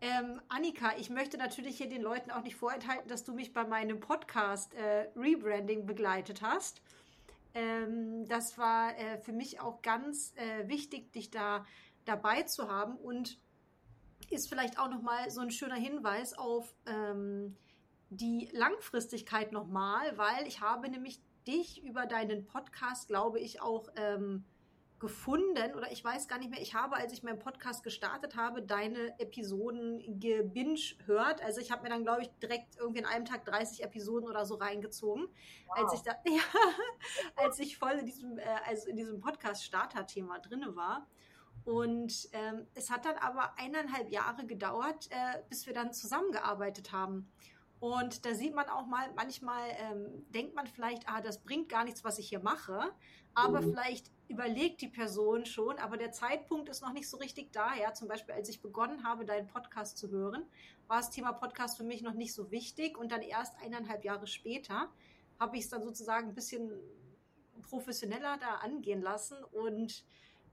Ähm, 0.00 0.40
Annika, 0.48 0.96
ich 0.98 1.08
möchte 1.08 1.38
natürlich 1.38 1.78
hier 1.78 1.88
den 1.88 2.02
Leuten 2.02 2.30
auch 2.30 2.42
nicht 2.42 2.56
vorenthalten, 2.56 3.08
dass 3.08 3.24
du 3.24 3.32
mich 3.32 3.52
bei 3.52 3.64
meinem 3.64 4.00
Podcast 4.00 4.74
äh, 4.74 5.08
Rebranding 5.16 5.86
begleitet 5.86 6.42
hast. 6.42 6.82
Ähm, 7.54 8.26
das 8.26 8.58
war 8.58 8.98
äh, 8.98 9.18
für 9.18 9.32
mich 9.32 9.60
auch 9.60 9.80
ganz 9.82 10.34
äh, 10.36 10.68
wichtig, 10.68 11.12
dich 11.12 11.30
da 11.30 11.64
dabei 12.04 12.42
zu 12.42 12.68
haben 12.68 12.96
und 12.96 13.38
ist 14.30 14.48
vielleicht 14.48 14.78
auch 14.78 14.88
nochmal 14.88 15.30
so 15.30 15.40
ein 15.40 15.50
schöner 15.50 15.76
Hinweis 15.76 16.36
auf 16.36 16.74
ähm, 16.86 17.56
die 18.16 18.48
Langfristigkeit 18.52 19.52
nochmal, 19.52 20.16
weil 20.16 20.46
ich 20.46 20.60
habe 20.60 20.88
nämlich 20.88 21.20
dich 21.46 21.82
über 21.84 22.06
deinen 22.06 22.46
Podcast, 22.46 23.08
glaube 23.08 23.38
ich, 23.38 23.60
auch 23.60 23.88
ähm, 23.96 24.44
gefunden 25.04 25.74
oder 25.74 25.92
ich 25.92 26.02
weiß 26.02 26.28
gar 26.28 26.38
nicht 26.38 26.50
mehr, 26.50 26.62
ich 26.62 26.74
habe, 26.74 26.96
als 26.96 27.12
ich 27.12 27.22
meinen 27.22 27.38
Podcast 27.38 27.82
gestartet 27.82 28.36
habe, 28.36 28.62
deine 28.62 29.18
Episoden 29.18 30.18
gebinge 30.18 30.80
hört. 31.04 31.42
Also 31.42 31.60
ich 31.60 31.70
habe 31.70 31.82
mir 31.82 31.90
dann, 31.90 32.04
glaube 32.04 32.22
ich, 32.22 32.30
direkt 32.42 32.76
irgendwie 32.78 33.00
in 33.00 33.06
einem 33.06 33.26
Tag 33.26 33.44
30 33.44 33.84
Episoden 33.84 34.28
oder 34.28 34.46
so 34.46 34.54
reingezogen, 34.54 35.26
wow. 35.66 35.78
als 35.78 35.92
ich 35.94 36.00
da, 36.00 36.12
ja, 36.24 36.42
als 37.36 37.58
ich 37.58 37.76
voll 37.76 37.92
in 37.92 38.06
diesem, 38.06 38.38
äh, 38.38 38.44
also 38.66 38.88
in 38.88 38.96
diesem 38.96 39.20
Podcast-Starter-Thema 39.20 40.38
drinne 40.38 40.74
war. 40.74 41.06
Und 41.64 42.28
ähm, 42.32 42.66
es 42.74 42.90
hat 42.90 43.04
dann 43.04 43.16
aber 43.16 43.58
eineinhalb 43.58 44.10
Jahre 44.10 44.46
gedauert, 44.46 45.08
äh, 45.10 45.42
bis 45.48 45.66
wir 45.66 45.74
dann 45.74 45.92
zusammengearbeitet 45.92 46.92
haben. 46.92 47.30
Und 47.84 48.24
da 48.24 48.32
sieht 48.32 48.54
man 48.54 48.66
auch 48.70 48.86
mal, 48.86 49.12
manchmal 49.14 49.68
ähm, 49.76 50.24
denkt 50.30 50.54
man 50.54 50.66
vielleicht, 50.66 51.06
ah, 51.06 51.20
das 51.20 51.42
bringt 51.42 51.68
gar 51.68 51.84
nichts, 51.84 52.02
was 52.02 52.18
ich 52.18 52.30
hier 52.30 52.40
mache. 52.40 52.80
Aber 53.34 53.60
mhm. 53.60 53.72
vielleicht 53.72 54.10
überlegt 54.28 54.80
die 54.80 54.88
Person 54.88 55.44
schon, 55.44 55.78
aber 55.78 55.98
der 55.98 56.10
Zeitpunkt 56.10 56.70
ist 56.70 56.80
noch 56.80 56.94
nicht 56.94 57.10
so 57.10 57.18
richtig 57.18 57.52
da. 57.52 57.74
Ja, 57.74 57.92
zum 57.92 58.08
Beispiel, 58.08 58.34
als 58.34 58.48
ich 58.48 58.62
begonnen 58.62 59.04
habe, 59.04 59.26
deinen 59.26 59.48
Podcast 59.48 59.98
zu 59.98 60.08
hören, 60.08 60.46
war 60.86 60.96
das 60.96 61.10
Thema 61.10 61.32
Podcast 61.32 61.76
für 61.76 61.84
mich 61.84 62.00
noch 62.00 62.14
nicht 62.14 62.32
so 62.32 62.50
wichtig. 62.50 62.96
Und 62.96 63.12
dann 63.12 63.20
erst 63.20 63.54
eineinhalb 63.62 64.02
Jahre 64.02 64.26
später 64.28 64.88
habe 65.38 65.58
ich 65.58 65.64
es 65.64 65.68
dann 65.68 65.82
sozusagen 65.82 66.28
ein 66.28 66.34
bisschen 66.34 66.72
professioneller 67.68 68.38
da 68.38 68.54
angehen 68.62 69.02
lassen. 69.02 69.36
Und 69.52 70.06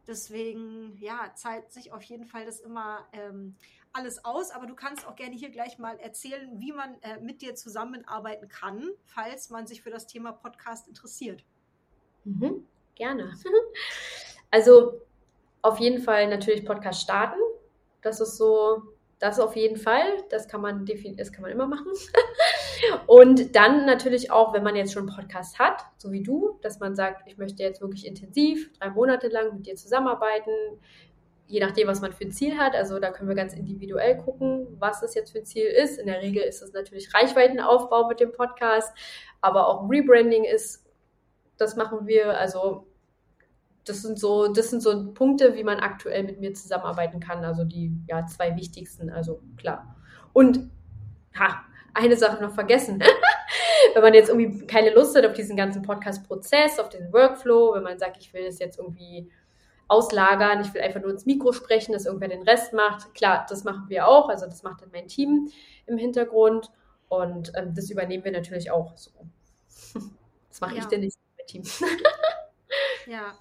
deswegen, 0.05 0.97
ja, 0.99 1.31
zahlt 1.35 1.71
sich 1.71 1.93
auf 1.93 2.03
jeden 2.03 2.25
Fall 2.25 2.43
das 2.43 2.59
immer 2.59 3.07
ähm, 3.13 3.55
alles 3.93 4.23
aus. 4.25 4.51
Aber 4.51 4.65
du 4.65 4.75
kannst 4.75 5.07
auch 5.07 5.15
gerne 5.15 5.35
hier 5.35 5.49
gleich 5.49 5.77
mal 5.77 5.99
erzählen, 5.99 6.59
wie 6.59 6.71
man 6.71 6.95
äh, 7.01 7.19
mit 7.19 7.41
dir 7.41 7.55
zusammenarbeiten 7.55 8.47
kann, 8.47 8.89
falls 9.05 9.49
man 9.49 9.67
sich 9.67 9.81
für 9.81 9.89
das 9.89 10.07
Thema 10.07 10.31
Podcast 10.31 10.87
interessiert. 10.87 11.43
Mhm. 12.23 12.65
Gerne. 12.95 13.33
Also 14.53 14.99
auf 15.61 15.79
jeden 15.79 16.01
Fall 16.01 16.27
natürlich 16.27 16.65
Podcast 16.65 17.01
starten. 17.01 17.39
Das 18.01 18.19
ist 18.19 18.35
so, 18.35 18.83
das 19.19 19.39
auf 19.39 19.55
jeden 19.55 19.77
Fall. 19.77 20.25
Das 20.29 20.49
kann 20.49 20.59
man 20.59 20.85
das 20.85 21.31
kann 21.31 21.43
man 21.43 21.51
immer 21.51 21.67
machen. 21.67 21.87
Und 23.07 23.55
dann 23.55 23.85
natürlich 23.85 24.31
auch, 24.31 24.53
wenn 24.53 24.63
man 24.63 24.75
jetzt 24.75 24.91
schon 24.93 25.07
einen 25.07 25.15
Podcast 25.15 25.59
hat, 25.59 25.85
so 25.97 26.11
wie 26.11 26.21
du, 26.21 26.59
dass 26.61 26.79
man 26.79 26.95
sagt, 26.95 27.27
ich 27.27 27.37
möchte 27.37 27.63
jetzt 27.63 27.79
wirklich 27.79 28.05
intensiv 28.05 28.73
drei 28.73 28.89
Monate 28.89 29.27
lang 29.29 29.53
mit 29.53 29.67
dir 29.67 29.75
zusammenarbeiten, 29.75 30.51
je 31.51 31.59
nachdem, 31.59 31.87
was 31.87 32.01
man 32.01 32.13
für 32.13 32.23
ein 32.23 32.31
Ziel 32.31 32.57
hat. 32.57 32.75
Also 32.75 32.99
da 32.99 33.11
können 33.11 33.27
wir 33.27 33.35
ganz 33.35 33.53
individuell 33.53 34.17
gucken, 34.17 34.67
was 34.79 35.01
das 35.01 35.13
jetzt 35.13 35.31
für 35.31 35.39
ein 35.39 35.45
Ziel 35.45 35.65
ist. 35.65 35.99
In 35.99 36.07
der 36.07 36.21
Regel 36.21 36.43
ist 36.43 36.61
es 36.61 36.71
natürlich 36.71 37.13
Reichweitenaufbau 37.13 38.07
mit 38.07 38.19
dem 38.19 38.31
Podcast, 38.31 38.97
aber 39.41 39.67
auch 39.67 39.89
Rebranding 39.89 40.45
ist, 40.45 40.85
das 41.57 41.75
machen 41.75 42.07
wir. 42.07 42.37
Also 42.37 42.87
das 43.83 44.01
sind 44.01 44.17
so, 44.17 44.47
das 44.47 44.69
sind 44.69 44.81
so 44.81 45.13
Punkte, 45.13 45.55
wie 45.55 45.63
man 45.63 45.79
aktuell 45.79 46.23
mit 46.23 46.39
mir 46.39 46.53
zusammenarbeiten 46.53 47.19
kann. 47.19 47.43
Also 47.43 47.65
die 47.65 47.91
ja, 48.07 48.25
zwei 48.25 48.55
wichtigsten, 48.55 49.09
also 49.09 49.41
klar. 49.57 49.97
Und 50.31 50.69
ha, 51.37 51.65
eine 51.93 52.15
Sache 52.15 52.41
noch 52.41 52.53
vergessen. 52.53 53.03
wenn 53.93 54.01
man 54.01 54.13
jetzt 54.13 54.29
irgendwie 54.29 54.65
keine 54.67 54.93
Lust 54.93 55.17
hat 55.17 55.25
auf 55.25 55.33
diesen 55.33 55.57
ganzen 55.57 55.81
Podcast-Prozess, 55.81 56.79
auf 56.79 56.87
den 56.87 57.11
Workflow, 57.11 57.73
wenn 57.73 57.83
man 57.83 57.99
sagt, 57.99 58.17
ich 58.21 58.33
will 58.33 58.45
das 58.45 58.59
jetzt 58.59 58.79
irgendwie 58.79 59.29
auslagern, 59.91 60.61
ich 60.61 60.73
will 60.73 60.81
einfach 60.81 61.01
nur 61.01 61.11
ins 61.11 61.25
Mikro 61.25 61.51
sprechen, 61.51 61.91
dass 61.91 62.05
irgendwer 62.05 62.29
den 62.29 62.43
Rest 62.43 62.71
macht. 62.71 63.13
Klar, 63.13 63.45
das 63.49 63.65
machen 63.65 63.89
wir 63.89 64.07
auch, 64.07 64.29
also 64.29 64.45
das 64.45 64.63
macht 64.63 64.81
dann 64.81 64.89
mein 64.91 65.07
Team 65.07 65.49
im 65.85 65.97
Hintergrund 65.97 66.71
und 67.09 67.51
ähm, 67.55 67.75
das 67.75 67.89
übernehmen 67.89 68.23
wir 68.23 68.31
natürlich 68.31 68.71
auch 68.71 68.97
so. 68.97 69.11
Das 70.49 70.59
mache 70.59 70.75
ja. 70.75 70.81
ich 70.81 70.85
denn 70.87 70.99
nicht 70.99 71.17
mit 71.37 71.47
Team. 71.47 71.63
ja, 73.07 73.33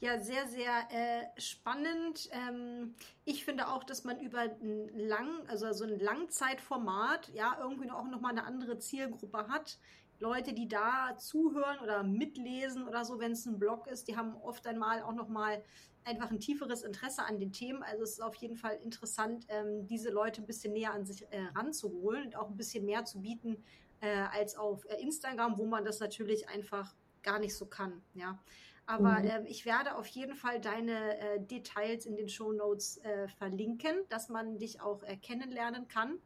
ja, 0.00 0.20
sehr, 0.20 0.46
sehr 0.46 0.88
äh, 0.90 1.40
spannend. 1.40 2.28
Ähm, 2.32 2.94
ich 3.24 3.44
finde 3.44 3.68
auch, 3.68 3.84
dass 3.84 4.04
man 4.04 4.20
über 4.20 4.40
ein 4.40 4.90
lang, 4.94 5.28
also 5.48 5.72
so 5.72 5.84
ein 5.84 5.98
Langzeitformat, 5.98 7.30
ja, 7.32 7.56
irgendwie 7.58 7.90
auch 7.90 8.04
nochmal 8.04 8.32
eine 8.32 8.44
andere 8.44 8.78
Zielgruppe 8.78 9.48
hat. 9.48 9.78
Leute, 10.22 10.52
die 10.52 10.68
da 10.68 11.16
zuhören 11.18 11.80
oder 11.82 12.04
mitlesen 12.04 12.86
oder 12.86 13.04
so, 13.04 13.18
wenn 13.18 13.32
es 13.32 13.44
ein 13.44 13.58
Blog 13.58 13.88
ist, 13.88 14.06
die 14.06 14.16
haben 14.16 14.36
oft 14.36 14.64
einmal 14.68 15.02
auch 15.02 15.12
nochmal 15.12 15.62
einfach 16.04 16.30
ein 16.30 16.38
tieferes 16.38 16.82
Interesse 16.82 17.24
an 17.24 17.40
den 17.40 17.52
Themen. 17.52 17.82
Also 17.82 18.04
es 18.04 18.12
ist 18.12 18.22
auf 18.22 18.36
jeden 18.36 18.56
Fall 18.56 18.78
interessant, 18.84 19.46
ähm, 19.48 19.86
diese 19.86 20.10
Leute 20.10 20.40
ein 20.40 20.46
bisschen 20.46 20.72
näher 20.72 20.92
an 20.92 21.04
sich 21.04 21.22
äh, 21.30 21.42
ranzuholen 21.56 22.26
und 22.26 22.36
auch 22.36 22.48
ein 22.48 22.56
bisschen 22.56 22.84
mehr 22.84 23.04
zu 23.04 23.20
bieten 23.20 23.64
äh, 24.00 24.24
als 24.32 24.56
auf 24.56 24.84
äh, 24.84 25.00
Instagram, 25.02 25.58
wo 25.58 25.66
man 25.66 25.84
das 25.84 25.98
natürlich 25.98 26.48
einfach 26.48 26.94
gar 27.22 27.40
nicht 27.40 27.56
so 27.56 27.66
kann. 27.66 28.02
Ja. 28.14 28.38
Aber 28.86 29.18
mhm. 29.20 29.26
äh, 29.26 29.42
ich 29.48 29.64
werde 29.64 29.96
auf 29.96 30.06
jeden 30.06 30.36
Fall 30.36 30.60
deine 30.60 31.18
äh, 31.18 31.40
Details 31.40 32.06
in 32.06 32.16
den 32.16 32.28
Show 32.28 32.52
Notes 32.52 32.98
äh, 32.98 33.26
verlinken, 33.28 33.96
dass 34.08 34.28
man 34.28 34.58
dich 34.58 34.80
auch 34.80 35.02
äh, 35.02 35.16
kennenlernen 35.16 35.88
kann, 35.88 36.18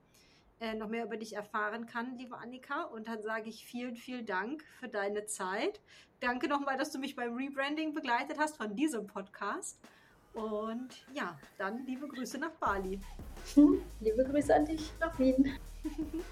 äh, 0.60 0.74
noch 0.74 0.88
mehr 0.88 1.04
über 1.04 1.16
dich 1.16 1.34
erfahren 1.34 1.86
kann, 1.86 2.16
liebe 2.16 2.36
Annika. 2.36 2.82
Und 2.84 3.08
dann 3.08 3.22
sage 3.22 3.48
ich 3.48 3.66
vielen, 3.66 3.96
vielen 3.96 4.26
Dank 4.26 4.64
für 4.78 4.88
deine 4.88 5.26
Zeit. 5.26 5.80
Danke 6.20 6.48
nochmal, 6.48 6.76
dass 6.78 6.90
du 6.90 6.98
mich 6.98 7.14
beim 7.14 7.34
Rebranding 7.34 7.92
begleitet 7.92 8.38
hast 8.38 8.56
von 8.56 8.74
diesem 8.74 9.06
Podcast. 9.06 9.78
Und 10.32 11.04
ja, 11.12 11.38
dann 11.58 11.84
liebe 11.86 12.08
Grüße 12.08 12.38
nach 12.38 12.52
Bali. 12.52 13.00
Liebe 14.00 14.24
Grüße 14.24 14.54
an 14.54 14.64
dich 14.64 14.92
nach 15.00 15.18
Wien. 15.18 15.58